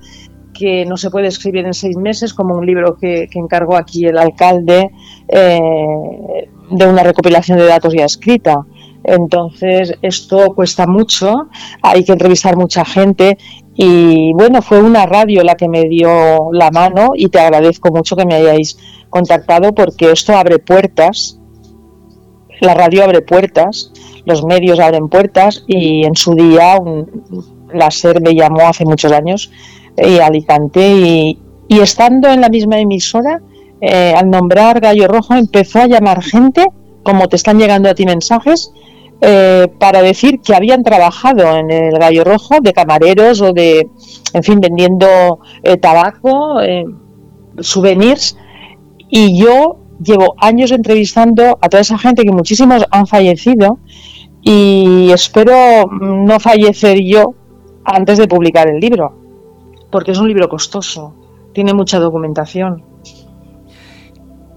que 0.58 0.84
no 0.84 0.96
se 0.96 1.10
puede 1.10 1.28
escribir 1.28 1.64
en 1.64 1.74
seis 1.74 1.96
meses, 1.96 2.34
como 2.34 2.54
un 2.54 2.66
libro 2.66 2.96
que, 2.96 3.28
encargó 3.34 3.76
aquí 3.76 4.06
el 4.06 4.18
alcalde 4.18 4.90
eh, 5.28 5.60
de 6.70 6.86
una 6.86 7.02
recopilación 7.02 7.58
de 7.58 7.66
datos 7.66 7.94
ya 7.94 8.04
escrita. 8.04 8.66
Entonces, 9.04 9.94
esto 10.02 10.54
cuesta 10.54 10.86
mucho, 10.86 11.48
hay 11.82 12.04
que 12.04 12.12
entrevistar 12.12 12.56
mucha 12.56 12.84
gente 12.84 13.38
y 13.74 14.32
bueno, 14.32 14.60
fue 14.60 14.82
una 14.82 15.06
radio 15.06 15.44
la 15.44 15.54
que 15.54 15.68
me 15.68 15.84
dio 15.84 16.50
la 16.52 16.70
mano 16.72 17.10
y 17.14 17.28
te 17.28 17.38
agradezco 17.38 17.90
mucho 17.90 18.16
que 18.16 18.26
me 18.26 18.34
hayáis 18.34 18.76
contactado 19.08 19.72
porque 19.72 20.10
esto 20.10 20.36
abre 20.36 20.58
puertas 20.58 21.38
la 22.60 22.74
radio 22.74 23.04
abre 23.04 23.22
puertas, 23.22 23.92
los 24.24 24.44
medios 24.44 24.80
abren 24.80 25.08
puertas 25.08 25.64
y 25.66 26.04
en 26.04 26.16
su 26.16 26.34
día 26.34 26.76
la 27.72 27.90
SER 27.90 28.20
me 28.20 28.34
llamó 28.34 28.68
hace 28.68 28.84
muchos 28.84 29.12
años 29.12 29.50
y 30.06 30.18
Alicante 30.18 30.80
y, 30.90 31.38
estando 31.80 32.28
en 32.28 32.40
la 32.40 32.48
misma 32.48 32.78
emisora, 32.78 33.40
eh, 33.80 34.14
al 34.16 34.30
nombrar 34.30 34.80
Gallo 34.80 35.06
Rojo 35.06 35.34
empezó 35.34 35.80
a 35.80 35.86
llamar 35.86 36.22
gente, 36.22 36.66
como 37.02 37.28
te 37.28 37.36
están 37.36 37.58
llegando 37.58 37.88
a 37.88 37.94
ti 37.94 38.06
mensajes, 38.06 38.72
eh, 39.20 39.68
para 39.78 40.00
decir 40.00 40.40
que 40.40 40.54
habían 40.54 40.82
trabajado 40.82 41.56
en 41.56 41.70
el 41.70 41.98
Gallo 41.98 42.24
Rojo 42.24 42.56
de 42.62 42.72
camareros 42.72 43.40
o 43.40 43.52
de, 43.52 43.88
en 44.32 44.42
fin, 44.42 44.60
vendiendo 44.60 45.40
eh, 45.62 45.76
tabaco, 45.76 46.58
souvenirs. 47.60 48.36
Y 49.10 49.38
yo 49.40 49.78
llevo 50.02 50.34
años 50.38 50.70
entrevistando 50.70 51.58
a 51.60 51.68
toda 51.68 51.80
esa 51.80 51.98
gente 51.98 52.22
que 52.22 52.32
muchísimos 52.32 52.84
han 52.90 53.06
fallecido 53.06 53.78
y 54.42 55.10
espero 55.12 55.86
no 55.90 56.38
fallecer 56.40 56.98
yo 57.02 57.34
antes 57.84 58.18
de 58.18 58.28
publicar 58.28 58.68
el 58.68 58.80
libro, 58.80 59.27
porque 59.90 60.12
es 60.12 60.18
un 60.18 60.28
libro 60.28 60.48
costoso, 60.48 61.14
tiene 61.52 61.74
mucha 61.74 61.98
documentación. 61.98 62.84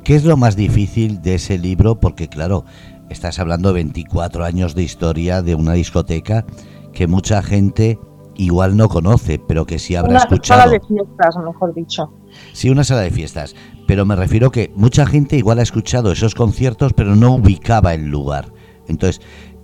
¿Qué 0.03 0.15
es 0.15 0.25
lo 0.25 0.35
más 0.37 0.55
difícil 0.55 1.21
de 1.21 1.35
ese 1.35 1.57
libro? 1.57 1.99
Porque 1.99 2.27
claro, 2.27 2.65
estás 3.09 3.39
hablando 3.39 3.69
de 3.69 3.75
24 3.75 4.43
años 4.43 4.75
de 4.75 4.83
historia 4.83 5.41
de 5.41 5.55
una 5.55 5.73
discoteca 5.73 6.45
que 6.93 7.07
mucha 7.07 7.41
gente 7.41 7.99
igual 8.35 8.75
no 8.75 8.87
conoce, 8.89 9.39
pero 9.39 9.65
que 9.65 9.79
sí 9.79 9.95
habrá 9.95 10.17
escuchado. 10.17 10.61
Una 10.61 10.69
sala 10.69 10.79
de 10.79 10.87
fiestas, 10.87 11.35
mejor 11.45 11.73
dicho. 11.73 12.13
Sí, 12.53 12.69
una 12.69 12.83
sala 12.83 13.01
de 13.01 13.11
fiestas. 13.11 13.55
Pero 13.87 14.05
me 14.05 14.15
refiero 14.15 14.51
que 14.51 14.71
mucha 14.75 15.05
gente 15.05 15.37
igual 15.37 15.59
ha 15.59 15.63
escuchado 15.63 16.11
esos 16.11 16.33
conciertos, 16.33 16.93
pero 16.93 17.15
no 17.15 17.35
ubicaba 17.35 17.93
el 17.93 18.07
lugar. 18.07 18.51
Entonces, 18.87 19.21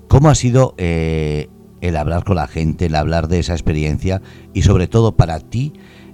¿cómo 0.07 0.29
ha 0.29 0.35
sido 0.35 0.75
eh, 0.77 1.49
el 1.87 1.97
hablar 1.97 2.23
con 2.23 2.35
la 2.35 2.47
gente, 2.47 2.85
el 2.87 2.95
hablar 2.95 3.27
de 3.27 3.39
esa 3.39 3.53
experiencia 3.53 4.21
y 4.53 4.61
sobre 4.61 4.87
todo 4.87 5.15
para 5.15 5.39
ti 5.39 5.73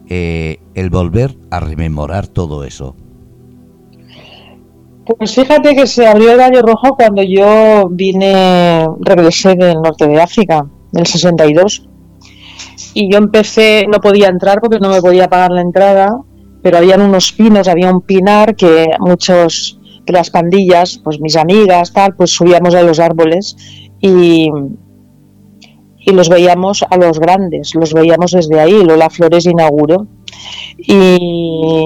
eh, 0.09 0.59
el 0.75 0.89
volver 0.89 1.35
a 1.49 1.59
rememorar 1.59 2.27
todo 2.27 2.63
eso? 2.63 2.95
Pues 5.05 5.35
fíjate 5.35 5.75
que 5.75 5.85
se 5.85 6.07
abrió 6.07 6.31
el 6.31 6.37
Gallo 6.37 6.61
Rojo 6.61 6.95
cuando 6.95 7.21
yo 7.23 7.89
vine, 7.89 8.87
regresé 9.01 9.55
del 9.55 9.81
norte 9.81 10.07
de 10.07 10.21
África, 10.21 10.65
del 10.91 11.05
62. 11.05 11.89
Y 12.93 13.11
yo 13.11 13.17
empecé, 13.17 13.85
no 13.91 13.99
podía 13.99 14.27
entrar 14.27 14.61
porque 14.61 14.79
no 14.79 14.89
me 14.89 15.01
podía 15.01 15.29
pagar 15.29 15.51
la 15.51 15.61
entrada, 15.61 16.21
pero 16.61 16.77
habían 16.77 17.01
unos 17.01 17.33
pinos, 17.33 17.67
había 17.67 17.91
un 17.91 18.01
pinar 18.01 18.55
que 18.55 18.87
muchos 18.99 19.79
de 20.05 20.13
las 20.13 20.29
pandillas, 20.29 21.01
pues 21.03 21.19
mis 21.19 21.35
amigas, 21.35 21.91
tal, 21.91 22.15
pues 22.15 22.31
subíamos 22.31 22.75
a 22.75 22.83
los 22.83 22.99
árboles 22.99 23.57
y, 23.99 24.49
y 26.05 26.11
los 26.11 26.29
veíamos 26.29 26.83
a 26.89 26.97
los 26.97 27.19
grandes, 27.19 27.75
los 27.75 27.93
veíamos 27.93 28.31
desde 28.31 28.59
ahí, 28.59 28.83
Lola 28.83 29.09
Flores 29.09 29.45
inauguró. 29.45 30.07
Y, 30.77 31.85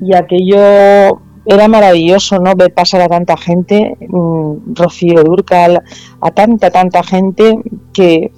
y 0.00 0.14
aquello 0.14 1.20
era 1.46 1.68
maravilloso, 1.68 2.38
¿no? 2.38 2.54
Ver 2.54 2.74
pasar 2.74 3.00
a 3.02 3.08
tanta 3.08 3.36
gente, 3.36 3.96
mm, 4.08 4.74
Rocío 4.74 5.22
Durcal, 5.22 5.82
a 6.20 6.30
tanta, 6.32 6.70
tanta 6.70 7.02
gente 7.02 7.54
que, 7.94 8.32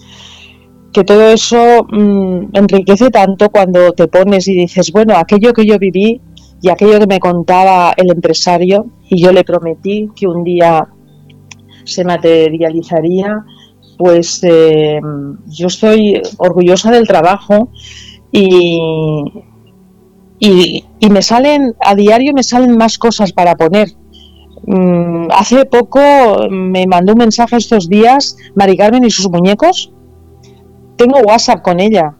que 0.92 1.04
todo 1.04 1.28
eso 1.30 1.86
mm, 1.90 2.50
enriquece 2.52 3.10
tanto 3.10 3.48
cuando 3.50 3.92
te 3.92 4.08
pones 4.08 4.46
y 4.46 4.54
dices, 4.54 4.92
bueno, 4.92 5.16
aquello 5.16 5.52
que 5.52 5.64
yo 5.64 5.78
viví 5.78 6.20
y 6.60 6.70
aquello 6.70 6.98
que 6.98 7.06
me 7.06 7.18
contaba 7.18 7.94
el 7.96 8.10
empresario 8.10 8.86
y 9.08 9.22
yo 9.22 9.32
le 9.32 9.44
prometí 9.44 10.10
que 10.14 10.26
un 10.26 10.44
día 10.44 10.86
se 11.84 12.04
materializaría, 12.04 13.44
pues 13.98 14.40
eh, 14.44 15.00
yo 15.46 15.66
estoy 15.66 16.22
orgullosa 16.38 16.90
del 16.90 17.06
trabajo 17.06 17.70
y, 18.30 18.78
y, 20.38 20.84
me 21.10 21.20
salen, 21.20 21.74
a 21.84 21.94
diario 21.94 22.32
me 22.32 22.44
salen 22.44 22.76
más 22.78 22.96
cosas 22.96 23.32
para 23.32 23.56
poner. 23.56 23.88
Mm, 24.66 25.28
hace 25.32 25.64
poco 25.64 26.00
me 26.50 26.86
mandó 26.86 27.12
un 27.12 27.18
mensaje 27.18 27.56
estos 27.56 27.88
días 27.88 28.36
Mari 28.54 28.76
Carmen 28.76 29.04
y 29.04 29.10
sus 29.10 29.28
muñecos. 29.28 29.92
Tengo 30.96 31.18
WhatsApp 31.20 31.62
con 31.62 31.80
ella 31.80 32.16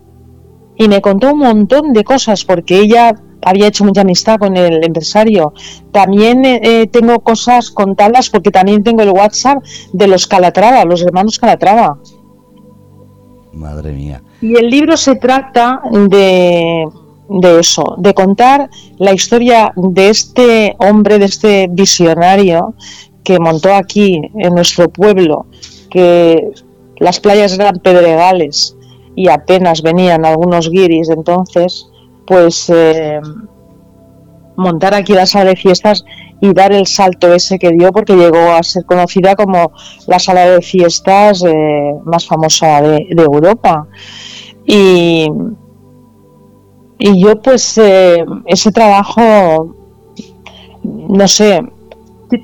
y 0.77 0.89
me 0.89 1.01
contó 1.01 1.33
un 1.33 1.39
montón 1.39 1.93
de 1.93 2.05
cosas 2.05 2.45
porque 2.45 2.81
ella 2.81 3.15
había 3.43 3.69
hecho 3.69 3.85
mucha 3.85 4.03
amistad 4.03 4.39
con 4.39 4.57
el 4.57 4.85
empresario. 4.85 5.53
También 5.93 6.45
eh, 6.45 6.61
eh, 6.63 6.87
tengo 6.87 7.21
cosas 7.21 7.71
contadas 7.71 8.31
porque 8.31 8.51
también 8.51 8.83
tengo 8.83 9.03
el 9.03 9.11
WhatsApp 9.11 9.63
de 9.93 10.07
los 10.07 10.27
Calatrava, 10.27 10.85
los 10.85 11.03
hermanos 11.03 11.39
Calatrava. 11.39 11.99
Madre 13.53 13.93
mía. 13.93 14.23
Y 14.41 14.57
el 14.57 14.71
libro 14.71 14.97
se 14.97 15.17
trata 15.17 15.81
de 16.09 16.87
de 17.29 17.61
eso, 17.61 17.97
de 17.99 18.15
contar 18.15 18.71
la 18.99 19.13
historia 19.13 19.73
de 19.77 20.09
este 20.09 20.77
hombre, 20.79 21.19
de 21.19 21.27
este 21.27 21.69
visionario 21.71 22.75
que 23.23 23.39
montó 23.39 23.75
aquí 23.75 24.21
en 24.39 24.55
nuestro 24.55 24.89
pueblo, 24.89 25.47
que 25.91 26.51
las 26.99 27.21
playas 27.21 27.53
eran 27.55 27.77
pedregales 27.77 28.77
y 29.15 29.29
apenas 29.29 29.83
venían 29.83 30.25
algunos 30.25 30.71
guiris, 30.71 31.11
entonces, 31.11 31.87
pues 32.29 32.69
eh, 32.69 33.21
montar 34.57 34.93
aquí 34.93 35.15
la 35.15 35.25
sala 35.25 35.51
de 35.51 35.57
fiestas 35.57 36.05
y 36.41 36.53
dar 36.53 36.73
el 36.73 36.87
salto 36.87 37.33
ese 37.33 37.59
que 37.59 37.71
dio, 37.71 37.91
porque 37.91 38.15
llegó 38.15 38.53
a 38.53 38.63
ser 38.63 38.85
conocida 38.85 39.35
como 39.35 39.73
la 40.07 40.19
sala 40.19 40.43
de 40.43 40.61
fiestas 40.61 41.43
eh, 41.43 41.93
más 42.05 42.27
famosa 42.27 42.83
de, 42.83 43.07
Europa. 43.11 43.89
Y, 44.67 45.27
y 46.99 47.23
yo 47.23 47.41
pues 47.41 47.79
eh, 47.79 48.25
ese 48.45 48.71
trabajo, 48.73 49.75
no 50.85 51.27
sé, 51.27 51.63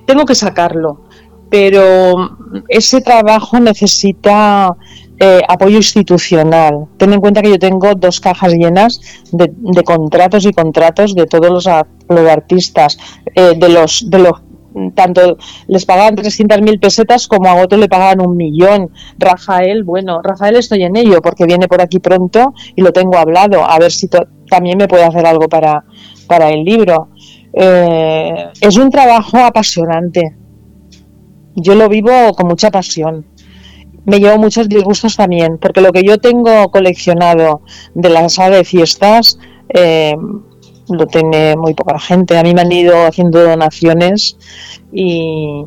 tengo 0.07 0.25
que 0.25 0.35
sacarlo, 0.35 1.03
pero 1.51 2.37
ese 2.69 3.03
trabajo 3.03 3.61
necesita 3.61 4.75
eh, 5.21 5.43
apoyo 5.49 5.77
institucional. 5.77 6.87
Ten 6.97 7.13
en 7.13 7.21
cuenta 7.21 7.43
que 7.43 7.51
yo 7.51 7.59
tengo 7.59 7.95
dos 7.95 8.21
cajas 8.21 8.53
llenas 8.53 9.01
de, 9.33 9.53
contratos 9.85 10.45
y 10.45 10.53
contratos 10.53 11.15
de 11.15 11.27
todos 11.27 11.51
los, 11.51 11.67
artistas, 12.29 12.99
eh, 13.35 13.55
de 13.57 13.69
los 13.69 14.11
de 14.11 14.19
los 14.19 14.43
tanto 14.95 15.37
les 15.69 15.87
pagaban 15.87 16.17
300.000 16.17 16.81
pesetas 16.81 17.29
como 17.29 17.49
a 17.49 17.55
otro 17.63 17.79
le 17.79 17.89
pagaban 17.89 18.21
un 18.21 18.37
millón. 18.37 18.91
Rafael, 19.19 19.85
bueno, 19.85 20.21
Rafael 20.23 20.57
estoy 20.57 20.83
en 20.83 20.97
ello 20.97 21.23
porque 21.23 21.47
viene 21.47 21.69
por 21.69 21.81
aquí 21.81 22.01
pronto 22.01 22.55
y 22.75 22.83
lo 22.83 22.93
tengo 22.93 23.17
hablado, 23.17 23.65
a 23.65 23.79
ver 23.79 23.93
si 23.93 24.09
también 24.49 24.79
me 24.79 24.89
puede 24.89 25.05
hacer 25.05 25.27
algo 25.27 25.49
para, 25.49 25.85
para 26.27 26.51
el 26.51 26.65
libro. 26.65 27.11
Eh, 27.53 28.49
es 28.61 28.77
un 28.77 28.91
trabajo 28.91 29.39
apasionante. 29.39 30.37
Yo 31.55 31.77
lo 31.77 31.89
vivo 31.89 32.33
con 32.37 32.49
mucha 32.49 32.71
pasión. 32.71 33.27
Me 34.07 34.19
llevo 34.19 34.39
muchos 34.39 34.69
disgustos 34.69 35.17
también, 35.17 35.59
porque 35.59 35.81
lo 35.81 35.93
que 35.93 36.03
yo 36.03 36.19
tengo 36.19 36.71
coleccionado 36.71 37.63
de 37.95 38.11
la 38.11 38.29
sala 38.29 38.57
de 38.57 38.65
fiestas, 38.65 39.39
eh, 39.69 40.15
lo 40.89 41.07
tiene 41.07 41.57
muy 41.57 41.75
poca 41.75 41.99
gente. 41.99 42.37
A 42.39 42.43
mí 42.43 42.55
me 42.55 42.63
han 42.63 42.73
ido 42.73 43.07
haciendo 43.07 43.43
donaciones 43.43 44.37
y, 44.93 45.65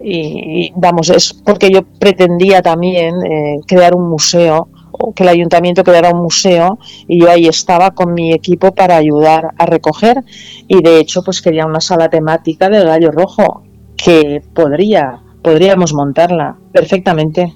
y 0.00 0.72
vamos, 0.76 1.08
es 1.08 1.32
porque 1.32 1.70
yo 1.70 1.82
pretendía 1.98 2.60
también 2.60 3.14
eh, 3.24 3.60
crear 3.66 3.94
un 3.94 4.08
museo 4.10 4.68
o 4.92 5.12
que 5.12 5.24
el 5.24 5.30
ayuntamiento 5.30 5.82
creara 5.82 6.10
un 6.10 6.22
museo 6.22 6.78
y 7.08 7.20
yo 7.20 7.30
ahí 7.30 7.46
estaba 7.46 7.92
con 7.92 8.14
mi 8.14 8.32
equipo 8.32 8.74
para 8.74 8.96
ayudar 8.96 9.50
a 9.58 9.66
recoger 9.66 10.22
y 10.68 10.82
de 10.82 11.00
hecho 11.00 11.22
pues 11.22 11.42
quería 11.42 11.66
una 11.66 11.80
sala 11.80 12.08
temática 12.08 12.68
del 12.68 12.86
gallo 12.86 13.10
rojo 13.10 13.64
que 13.96 14.42
podría 14.54 15.23
podríamos 15.44 15.92
montarla 15.92 16.56
perfectamente. 16.72 17.54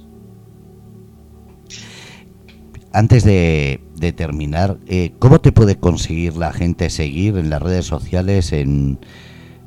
Antes 2.93 3.25
de, 3.25 3.81
terminar, 4.15 4.77
eh, 4.87 5.13
¿cómo 5.19 5.41
te 5.41 5.53
puede 5.53 5.77
conseguir 5.77 6.37
la 6.37 6.53
gente 6.53 6.91
seguir 6.91 7.37
en 7.39 7.51
las 7.51 7.63
redes 7.63 7.87
sociales 7.87 8.53
en, 8.53 8.99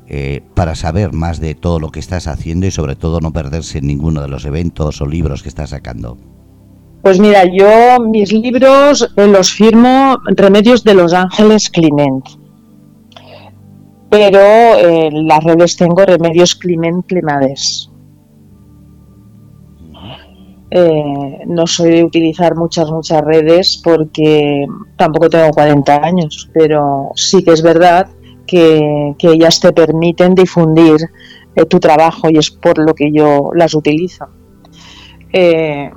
eh, 0.06 0.42
para 0.54 0.74
saber 0.74 1.12
más 1.12 1.40
de 1.40 1.54
todo 1.54 1.80
lo 1.80 1.90
que 1.90 2.00
estás 2.00 2.26
haciendo 2.28 2.66
y 2.66 2.70
sobre 2.70 2.96
todo 2.96 3.20
no 3.20 3.32
perderse 3.32 3.78
en 3.78 3.88
ninguno 3.88 4.22
de 4.22 4.28
los 4.28 4.44
eventos 4.44 5.00
o 5.00 5.06
libros 5.06 5.42
que 5.42 5.48
estás 5.48 5.70
sacando? 5.70 6.16
Pues 7.02 7.18
mira, 7.18 7.44
yo 7.44 7.98
mis 8.04 8.32
libros 8.32 9.12
eh, 9.16 9.26
los 9.26 9.50
firmo 9.50 10.18
Remedios 10.36 10.84
de 10.84 10.94
los 10.94 11.12
Ángeles 11.12 11.68
Climent. 11.68 12.24
Pero 14.10 14.38
en 14.78 15.26
las 15.26 15.42
redes 15.42 15.76
tengo 15.76 16.04
Remedios 16.04 16.54
Climent 16.54 17.06
Climades. 17.06 17.91
Eh, 20.74 21.44
no 21.48 21.66
soy 21.66 21.90
de 21.90 22.04
utilizar 22.04 22.56
muchas, 22.56 22.90
muchas 22.90 23.20
redes 23.20 23.78
porque 23.84 24.66
tampoco 24.96 25.28
tengo 25.28 25.50
40 25.50 25.96
años, 26.02 26.48
pero 26.54 27.10
sí 27.14 27.44
que 27.44 27.50
es 27.50 27.62
verdad 27.62 28.08
que, 28.46 29.14
ellas 29.20 29.60
te 29.60 29.70
permiten 29.72 30.34
difundir 30.34 30.96
eh, 31.56 31.66
tu 31.66 31.78
trabajo 31.78 32.30
y 32.30 32.38
es 32.38 32.50
por 32.50 32.78
lo 32.78 32.94
que 32.94 33.12
yo 33.12 33.50
las 33.54 33.74
utilizo. 33.74 34.28
Eh, 35.30 35.90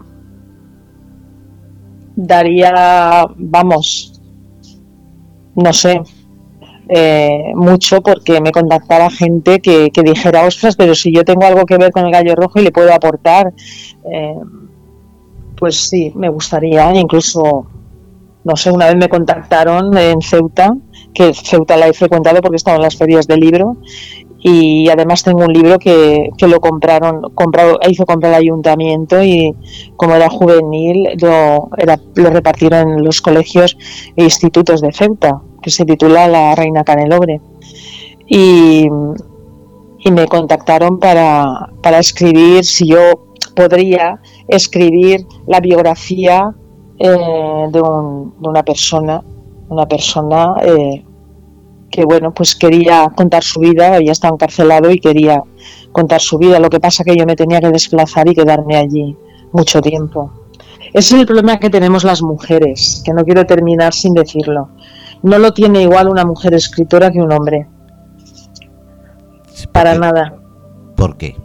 daría, 2.18 3.28
vamos, 3.38 4.22
no 5.56 5.72
sé, 5.72 6.02
eh, 6.90 7.52
mucho 7.56 8.02
porque 8.02 8.42
me 8.42 8.52
contactaba 8.52 9.10
gente 9.10 9.60
que, 9.60 9.90
dijera, 10.04 10.46
ostras, 10.46 10.76
pero 10.76 10.96
si 10.96 11.14
yo 11.14 11.24
tengo 11.24 11.46
algo 11.46 11.66
que 11.66 11.78
ver 11.78 11.92
con 11.92 12.06
el 12.06 12.12
gallo 12.12 12.36
rojo 12.36 12.60
y 12.60 12.64
le 12.64 12.72
puedo 12.72 12.94
aportar, 12.94 13.54
pues 15.56 15.90
sí, 15.90 16.12
me 16.16 16.30
gustaría, 16.30 16.94
incluso, 16.96 17.68
no 18.44 18.56
sé, 18.56 18.72
una 18.72 18.88
vez 18.88 18.96
me 18.98 19.10
contactaron 19.10 19.98
en 19.98 20.22
Ceuta, 20.22 20.72
que 21.14 21.34
Ceuta 21.34 21.78
la 21.78 21.88
he 21.88 21.94
frecuentado 21.94 22.42
porque 22.42 22.58
estaba 22.58 22.78
en 22.78 22.84
las 22.84 22.96
ferias 22.96 23.28
del 23.28 23.40
libro, 23.40 23.78
y 24.48 24.88
además 24.90 25.24
tengo 25.24 25.44
un 25.44 25.54
libro 25.54 25.80
que, 25.80 26.30
que 26.38 26.48
lo 26.48 26.60
compraron, 26.60 27.34
comprado, 27.34 27.80
hizo 27.90 28.06
comprar 28.06 28.34
el 28.34 28.42
ayuntamiento 28.42 29.24
y 29.24 29.56
como 29.96 30.14
era 30.14 30.30
juvenil 30.30 31.18
lo, 31.20 31.70
era, 31.80 32.00
lo 32.14 32.30
repartieron 32.30 32.90
en 32.92 33.04
los 33.04 33.22
colegios 33.22 33.76
e 34.16 34.24
institutos 34.24 34.82
de 34.82 34.94
Ceuta, 34.94 35.42
que 35.66 35.72
se 35.72 35.84
titula 35.84 36.28
La 36.28 36.54
Reina 36.54 36.84
Canelobre. 36.84 37.42
Y, 38.28 38.88
y 40.00 40.12
me 40.12 40.28
contactaron 40.28 41.00
para, 41.00 41.72
para 41.82 41.98
escribir 41.98 42.64
si 42.64 42.90
yo 42.90 43.26
podría 43.56 44.22
escribir 44.48 45.26
la 45.48 45.60
biografía 45.60 46.54
eh, 47.00 47.08
de, 47.08 47.82
un, 47.82 48.36
de, 48.40 48.48
una 48.48 48.62
persona, 48.62 49.24
una 49.70 49.88
persona 49.88 50.54
eh, 50.62 51.04
que 51.90 52.06
bueno, 52.06 52.32
pues 52.32 52.56
quería 52.56 53.12
contar 53.16 53.42
su 53.42 53.60
vida, 53.60 53.96
había 53.96 54.12
estado 54.12 54.36
encarcelado 54.36 54.92
y 54.92 55.00
quería 55.00 55.42
contar 55.92 56.22
su 56.22 56.38
vida. 56.38 56.60
Lo 56.60 56.70
que 56.70 56.80
pasa 56.80 57.04
que 57.04 57.16
yo 57.16 57.26
me 57.26 57.36
tenía 57.36 57.60
que 57.60 57.70
desplazar 57.70 58.30
y 58.30 58.36
quedarme 58.36 58.76
allí 58.76 59.18
mucho 59.52 59.82
tiempo. 59.82 60.30
Ese 60.94 61.16
es 61.16 61.22
el 61.22 61.26
problema 61.26 61.58
que 61.58 61.72
tenemos 61.72 62.04
las 62.04 62.22
mujeres, 62.22 63.02
que 63.04 63.14
no 63.14 63.24
quiero 63.26 63.46
terminar 63.48 63.94
sin 63.94 64.14
decirlo. 64.14 64.70
No 65.26 65.40
lo 65.40 65.54
tiene 65.54 65.82
igual 65.82 66.08
una 66.08 66.24
mujer 66.24 66.54
escritora 66.54 67.12
que 67.12 67.18
un 67.18 67.34
hombre. 67.34 67.68
Para 69.72 69.96
nada. 69.96 70.36
¿Por 70.96 71.18
qué? 71.18 71.36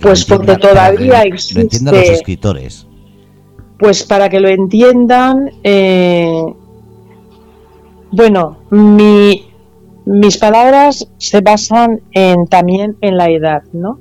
pues 0.00 0.24
porque 0.24 0.58
todavía 0.58 1.22
existe... 1.22 1.54
Lo 1.56 1.60
entiendan 1.62 1.94
los 1.96 2.08
escritores. 2.08 2.86
Pues 3.80 4.04
para 4.04 4.28
que 4.28 4.38
lo 4.38 4.48
entiendan, 4.48 5.50
eh, 5.64 6.54
bueno, 8.12 8.58
mis 8.70 10.38
palabras 10.38 11.08
se 11.18 11.40
basan 11.40 12.00
en, 12.12 12.46
también 12.46 12.96
en 13.00 13.16
la 13.16 13.28
edad, 13.28 13.64
¿no? 13.72 13.98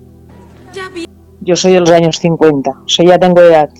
Yo 1.40 1.56
soy 1.56 1.74
de 1.74 1.80
los 1.80 1.90
años 1.90 2.20
50, 2.20 2.70
o 2.70 2.88
sea, 2.88 3.06
ya 3.08 3.18
tengo 3.18 3.42
edad. 3.42 3.72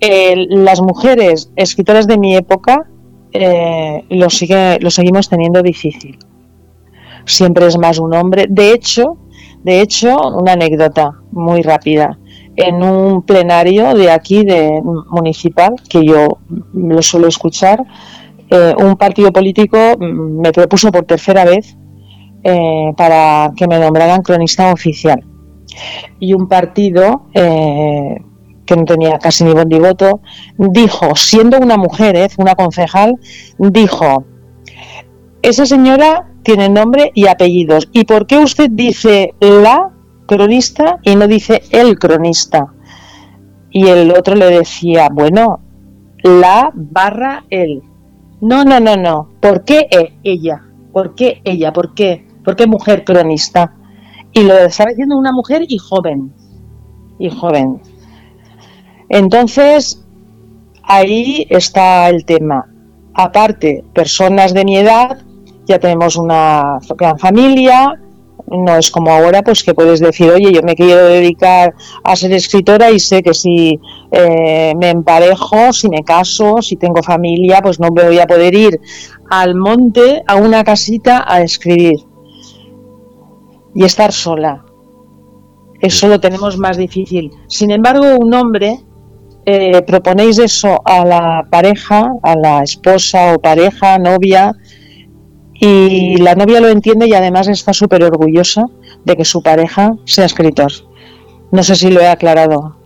las 0.00 0.80
mujeres 0.80 1.50
escritoras 1.56 2.06
de 2.06 2.18
mi 2.18 2.36
época 2.36 2.86
eh, 3.40 4.04
lo, 4.10 4.30
sigue, 4.30 4.78
lo 4.80 4.90
seguimos 4.90 5.28
teniendo 5.28 5.62
difícil. 5.62 6.18
Siempre 7.24 7.66
es 7.66 7.78
más 7.78 7.98
un 7.98 8.14
hombre. 8.14 8.46
De 8.48 8.72
hecho, 8.72 9.18
de 9.62 9.80
hecho, 9.80 10.16
una 10.28 10.52
anécdota 10.52 11.10
muy 11.32 11.62
rápida. 11.62 12.18
En 12.54 12.82
un 12.82 13.22
plenario 13.22 13.94
de 13.94 14.10
aquí, 14.10 14.44
de 14.44 14.80
municipal, 15.10 15.74
que 15.88 16.04
yo 16.04 16.38
lo 16.72 17.02
suelo 17.02 17.26
escuchar, 17.26 17.82
eh, 18.48 18.74
un 18.78 18.96
partido 18.96 19.32
político 19.32 19.76
me 19.98 20.52
propuso 20.52 20.92
por 20.92 21.04
tercera 21.04 21.44
vez 21.44 21.76
eh, 22.44 22.92
para 22.96 23.52
que 23.56 23.66
me 23.66 23.80
nombraran 23.80 24.22
cronista 24.22 24.72
oficial. 24.72 25.24
Y 26.20 26.32
un 26.32 26.48
partido 26.48 27.26
eh, 27.34 28.22
que 28.66 28.76
no 28.76 28.84
tenía 28.84 29.18
casi 29.18 29.44
ni 29.44 29.52
buen 29.52 29.68
voto, 29.68 30.20
dijo, 30.58 31.14
siendo 31.14 31.58
una 31.58 31.76
mujer, 31.76 32.30
una 32.38 32.54
concejal, 32.54 33.14
dijo, 33.58 34.24
esa 35.42 35.64
señora 35.64 36.28
tiene 36.42 36.68
nombre 36.68 37.12
y 37.14 37.28
apellidos. 37.28 37.88
¿Y 37.92 38.04
por 38.04 38.26
qué 38.26 38.38
usted 38.38 38.68
dice 38.70 39.34
la 39.40 39.90
cronista 40.26 40.98
y 41.02 41.14
no 41.16 41.26
dice 41.28 41.62
el 41.70 41.98
cronista? 41.98 42.72
Y 43.70 43.86
el 43.86 44.10
otro 44.10 44.34
le 44.34 44.46
decía, 44.46 45.08
bueno, 45.12 45.60
la 46.22 46.70
barra 46.74 47.44
el. 47.50 47.82
No, 48.40 48.64
no, 48.64 48.80
no, 48.80 48.96
no. 48.96 49.30
¿Por 49.40 49.64
qué 49.64 49.88
ella? 50.24 50.62
¿Por 50.92 51.14
qué 51.14 51.40
ella? 51.44 51.72
¿Por 51.72 51.94
qué? 51.94 52.26
¿Por 52.44 52.56
qué 52.56 52.66
mujer 52.66 53.04
cronista? 53.04 53.74
Y 54.32 54.42
lo 54.42 54.54
estaba 54.54 54.90
diciendo 54.90 55.16
una 55.16 55.32
mujer 55.32 55.64
y 55.68 55.78
joven. 55.78 56.32
Y 57.18 57.30
joven. 57.30 57.80
Entonces, 59.08 60.04
ahí 60.82 61.46
está 61.50 62.08
el 62.08 62.24
tema. 62.24 62.66
Aparte, 63.14 63.84
personas 63.94 64.52
de 64.52 64.64
mi 64.64 64.76
edad, 64.76 65.18
ya 65.66 65.78
tenemos 65.78 66.16
una 66.16 66.78
gran 66.96 67.18
familia, 67.18 67.98
no 68.48 68.76
es 68.76 68.90
como 68.90 69.10
ahora, 69.10 69.42
pues 69.42 69.64
que 69.64 69.74
puedes 69.74 70.00
decir, 70.00 70.30
oye, 70.30 70.52
yo 70.52 70.62
me 70.62 70.76
quiero 70.76 71.06
dedicar 71.06 71.74
a 72.04 72.14
ser 72.14 72.32
escritora 72.32 72.90
y 72.90 73.00
sé 73.00 73.22
que 73.22 73.34
si 73.34 73.80
eh, 74.12 74.72
me 74.76 74.90
emparejo, 74.90 75.72
si 75.72 75.88
me 75.88 76.04
caso, 76.04 76.62
si 76.62 76.76
tengo 76.76 77.02
familia, 77.02 77.60
pues 77.62 77.80
no 77.80 77.88
me 77.90 78.04
voy 78.04 78.18
a 78.18 78.26
poder 78.26 78.54
ir 78.54 78.80
al 79.30 79.54
monte, 79.56 80.22
a 80.26 80.36
una 80.36 80.62
casita, 80.62 81.24
a 81.26 81.42
escribir 81.42 81.98
y 83.74 83.84
estar 83.84 84.12
sola. 84.12 84.64
Eso 85.80 86.08
lo 86.08 86.20
tenemos 86.20 86.56
más 86.56 86.76
difícil. 86.76 87.30
Sin 87.48 87.70
embargo, 87.70 88.16
un 88.18 88.32
hombre, 88.32 88.78
eh, 89.46 89.80
proponéis 89.82 90.38
eso 90.40 90.82
a 90.84 91.04
la 91.04 91.46
pareja, 91.48 92.10
a 92.24 92.34
la 92.34 92.64
esposa 92.64 93.34
o 93.34 93.38
pareja, 93.38 93.96
novia, 93.96 94.52
y 95.54 96.16
la 96.16 96.34
novia 96.34 96.60
lo 96.60 96.68
entiende 96.68 97.06
y 97.06 97.14
además 97.14 97.46
está 97.46 97.72
súper 97.72 98.02
orgullosa 98.02 98.64
de 99.04 99.16
que 99.16 99.24
su 99.24 99.42
pareja 99.42 99.94
sea 100.04 100.24
escritor. 100.24 100.72
No 101.52 101.62
sé 101.62 101.76
si 101.76 101.90
lo 101.90 102.00
he 102.00 102.08
aclarado. 102.08 102.76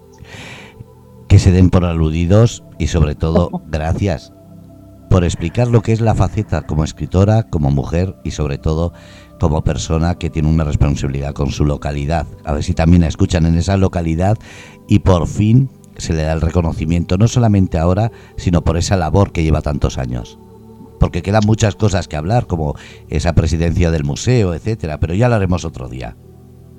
Que 1.28 1.38
se 1.38 1.50
den 1.50 1.70
por 1.70 1.86
aludidos 1.86 2.62
y 2.78 2.88
sobre 2.88 3.14
todo 3.14 3.50
gracias 3.68 4.34
por 5.08 5.24
explicar 5.24 5.66
lo 5.66 5.80
que 5.80 5.92
es 5.92 6.02
la 6.02 6.14
faceta 6.14 6.62
como 6.62 6.84
escritora, 6.84 7.44
como 7.44 7.70
mujer 7.70 8.16
y 8.22 8.32
sobre 8.32 8.58
todo 8.58 8.92
como 9.40 9.64
persona 9.64 10.16
que 10.16 10.28
tiene 10.28 10.48
una 10.48 10.64
responsabilidad 10.64 11.32
con 11.32 11.50
su 11.50 11.64
localidad. 11.64 12.26
A 12.44 12.52
ver 12.52 12.62
si 12.62 12.74
también 12.74 13.00
la 13.00 13.08
escuchan 13.08 13.46
en 13.46 13.56
esa 13.56 13.78
localidad 13.78 14.36
y 14.86 14.98
por 14.98 15.26
fin 15.26 15.70
se 16.00 16.12
le 16.12 16.22
da 16.22 16.32
el 16.32 16.40
reconocimiento, 16.40 17.16
no 17.18 17.28
solamente 17.28 17.78
ahora, 17.78 18.10
sino 18.36 18.62
por 18.62 18.76
esa 18.76 18.96
labor 18.96 19.32
que 19.32 19.42
lleva 19.42 19.62
tantos 19.62 19.98
años 19.98 20.38
porque 20.98 21.22
quedan 21.22 21.40
muchas 21.46 21.76
cosas 21.76 22.06
que 22.08 22.16
hablar, 22.16 22.46
como 22.46 22.74
esa 23.08 23.32
presidencia 23.32 23.90
del 23.90 24.04
museo, 24.04 24.52
etcétera, 24.52 25.00
pero 25.00 25.14
ya 25.14 25.30
lo 25.30 25.36
haremos 25.36 25.64
otro 25.64 25.88
día. 25.88 26.14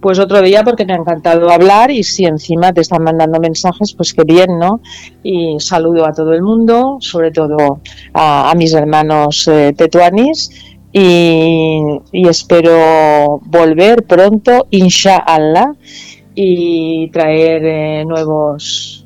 Pues 0.02 0.18
otro 0.18 0.42
día 0.42 0.64
porque 0.64 0.86
me 0.86 0.94
ha 0.94 0.98
encantado 0.98 1.50
hablar 1.52 1.92
y 1.92 2.04
si 2.04 2.26
encima 2.26 2.74
te 2.74 2.82
están 2.82 3.04
mandando 3.04 3.40
mensajes, 3.40 3.94
pues 3.94 4.14
qué 4.14 4.24
bien, 4.24 4.58
¿no? 4.58 4.80
Y 5.22 5.58
saludo 5.60 6.08
a 6.08 6.12
todo 6.12 6.34
el 6.34 6.42
mundo, 6.42 6.98
sobre 7.00 7.32
todo 7.32 7.82
a, 8.14 8.52
mis 8.56 8.74
hermanos 8.74 9.48
eh, 9.48 9.74
tetuanis 9.78 10.50
y, 10.92 11.82
espero 12.12 13.40
volver 13.46 14.04
pronto, 14.04 14.66
inshallah, 14.72 15.74
y 16.34 17.10
traer 17.12 17.62
eh, 17.64 18.06
nuevos, 18.06 19.01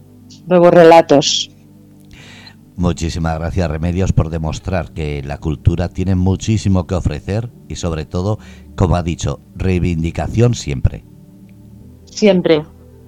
nuevos 0.48 0.72
relatos 0.72 1.52
Muchísimas 2.78 3.40
gracias 3.40 3.72
Remedios 3.72 4.12
por 4.12 4.30
demostrar 4.30 4.92
que 4.92 5.24
la 5.24 5.38
cultura 5.38 5.88
tiene 5.88 6.16
muchísimo 6.16 6.86
que 6.88 6.96
ofrecer 6.96 7.50
y 7.70 7.76
sobre 7.76 8.06
todo, 8.06 8.38
como 8.76 8.98
ha 8.98 9.04
dicho, 9.04 9.40
reivindicación 9.56 10.56
siempre. 10.56 11.06
Siempre, 12.04 12.66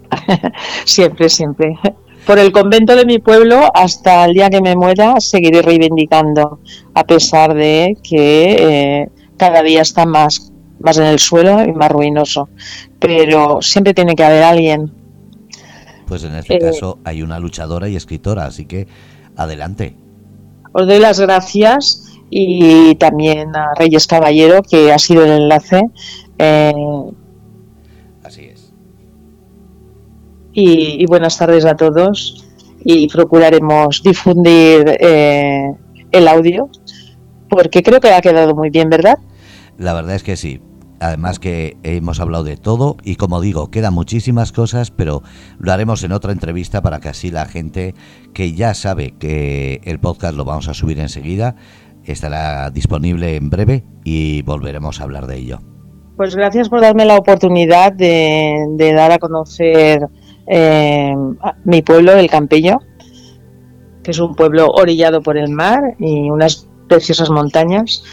siempre, 0.85 1.27
siempre. 1.27 1.77
Por 2.25 2.39
el 2.39 2.53
convento 2.53 2.95
de 2.95 3.05
mi 3.05 3.19
pueblo, 3.19 3.69
hasta 3.73 4.25
el 4.25 4.35
día 4.35 4.49
que 4.49 4.61
me 4.61 4.75
muera, 4.75 5.19
seguiré 5.19 5.61
reivindicando, 5.61 6.59
a 6.93 7.03
pesar 7.03 7.53
de 7.53 7.97
que 8.01 8.55
eh, 8.59 9.09
cada 9.35 9.63
día 9.63 9.81
está 9.81 10.05
más, 10.05 10.51
más 10.79 10.97
en 10.97 11.05
el 11.05 11.19
suelo 11.19 11.63
y 11.63 11.73
más 11.73 11.91
ruinoso. 11.91 12.47
Pero 12.99 13.61
siempre 13.61 13.93
tiene 13.93 14.15
que 14.15 14.23
haber 14.23 14.43
alguien. 14.43 14.91
Pues 16.07 16.23
en 16.23 16.35
este 16.35 16.57
caso 16.57 16.99
hay 17.03 17.21
una 17.21 17.39
luchadora 17.39 17.89
y 17.89 17.95
escritora, 17.95 18.45
así 18.45 18.65
que 18.65 18.87
Adelante. 19.37 19.95
Os 20.73 20.87
doy 20.87 20.99
las 20.99 21.19
gracias 21.19 22.03
y 22.29 22.95
también 22.95 23.55
a 23.55 23.73
Reyes 23.77 24.07
Caballero, 24.07 24.63
que 24.63 24.91
ha 24.91 24.97
sido 24.97 25.23
el 25.25 25.43
enlace. 25.43 25.81
Eh, 26.39 26.73
Así 28.23 28.45
es. 28.45 28.73
Y, 30.53 31.05
buenas 31.05 31.37
tardes 31.37 31.65
a 31.65 31.75
todos 31.75 32.47
y 32.83 33.07
procuraremos 33.09 34.01
difundir 34.03 34.97
eh, 34.99 35.71
el 36.11 36.27
audio 36.27 36.69
porque 37.49 37.83
creo 37.83 37.99
que 37.99 38.11
ha 38.11 38.21
quedado 38.21 38.55
muy 38.55 38.71
bien, 38.71 38.89
¿verdad? 38.89 39.19
La 39.77 39.93
verdad 39.93 40.15
es 40.15 40.23
que 40.23 40.35
sí. 40.35 40.59
Además 40.99 41.39
que 41.39 41.77
hemos 41.83 42.19
hablado 42.19 42.43
de 42.43 42.57
todo 42.57 42.97
y 43.03 43.15
como 43.15 43.39
digo, 43.41 43.69
quedan 43.69 43.93
muchísimas 43.93 44.51
cosas, 44.51 44.91
pero 44.91 45.21
lo 45.59 45.71
haremos 45.71 46.03
en 46.03 46.11
otra 46.11 46.31
entrevista 46.31 46.81
para 46.81 46.99
que 46.99 47.09
así 47.09 47.29
la 47.29 47.45
gente 47.45 47.93
que 48.33 48.53
ya 48.53 48.73
sabe 48.73 49.13
que 49.19 49.81
el 49.83 49.99
podcast 49.99 50.35
lo 50.35 50.45
vamos 50.45 50.67
a 50.67 50.73
subir 50.73 50.99
enseguida, 50.99 51.55
estará 52.03 52.71
disponible 52.71 53.35
en 53.35 53.49
breve 53.49 53.83
y 54.03 54.41
volveremos 54.41 54.99
a 54.99 55.03
hablar 55.03 55.27
de 55.27 55.37
ello. 55.37 55.59
Pues 56.15 56.35
gracias 56.35 56.67
por 56.67 56.81
darme 56.81 57.05
la 57.05 57.15
oportunidad 57.15 57.93
de, 57.93 58.91
dar 58.95 59.11
a 59.11 59.19
conocer 59.19 60.07
eh, 60.47 61.15
mi 61.63 61.81
pueblo, 61.83 62.13
el 62.13 62.27
Campello, 62.27 62.79
que 64.03 64.11
es 64.11 64.19
un 64.19 64.33
pueblo 64.33 64.67
orillado 64.71 65.21
por 65.21 65.37
el 65.37 65.49
mar 65.49 65.95
y 65.99 66.31
unas 66.31 66.67
preciosas 66.87 67.29
montañas 67.29 68.03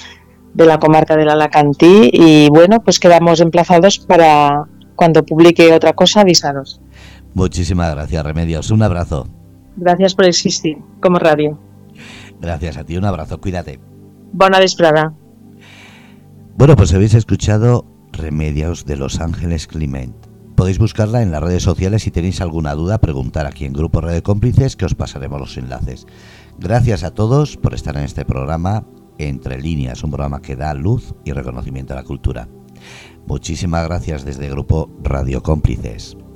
de 0.54 0.66
la 0.66 0.78
comarca 0.78 1.16
del 1.16 1.28
Alacantí 1.28 2.10
y 2.12 2.48
bueno, 2.48 2.80
pues 2.82 2.98
quedamos 2.98 3.40
emplazados 3.40 3.98
para 3.98 4.66
cuando 4.96 5.24
publique 5.24 5.72
otra 5.72 5.92
cosa 5.92 6.20
avisaros. 6.20 6.80
Muchísimas 7.34 7.92
gracias, 7.94 8.24
Remedios. 8.24 8.70
Un 8.70 8.82
abrazo. 8.82 9.26
Gracias 9.76 10.14
por 10.14 10.26
existir 10.26 10.78
como 11.00 11.18
radio. 11.18 11.58
Gracias 12.40 12.76
a 12.76 12.84
ti, 12.84 12.96
un 12.96 13.04
abrazo, 13.04 13.40
cuídate. 13.40 13.80
Buena 14.32 14.60
desprada. 14.60 15.14
Bueno, 16.56 16.76
pues 16.76 16.94
habéis 16.94 17.14
escuchado 17.14 17.84
Remedios 18.12 18.84
de 18.84 18.96
Los 18.96 19.20
Ángeles 19.20 19.66
Clement. 19.66 20.14
Podéis 20.54 20.78
buscarla 20.78 21.22
en 21.22 21.32
las 21.32 21.42
redes 21.42 21.64
sociales 21.64 22.02
si 22.02 22.12
tenéis 22.12 22.40
alguna 22.40 22.74
duda, 22.74 22.98
preguntar 22.98 23.46
aquí 23.46 23.64
en 23.64 23.72
Grupo 23.72 24.00
Red 24.00 24.14
de 24.14 24.22
Cómplices 24.22 24.76
que 24.76 24.84
os 24.84 24.94
pasaremos 24.94 25.40
los 25.40 25.56
enlaces. 25.56 26.06
Gracias 26.58 27.02
a 27.02 27.12
todos 27.12 27.56
por 27.56 27.74
estar 27.74 27.96
en 27.96 28.04
este 28.04 28.24
programa 28.24 28.84
entre 29.18 29.60
líneas, 29.60 30.02
un 30.02 30.10
programa 30.10 30.42
que 30.42 30.56
da 30.56 30.74
luz 30.74 31.14
y 31.24 31.32
reconocimiento 31.32 31.92
a 31.92 31.96
la 31.96 32.04
cultura. 32.04 32.48
Muchísimas 33.26 33.84
gracias 33.84 34.24
desde 34.24 34.46
el 34.46 34.52
grupo 34.52 34.90
Radio 35.02 35.42
Cómplices. 35.42 36.16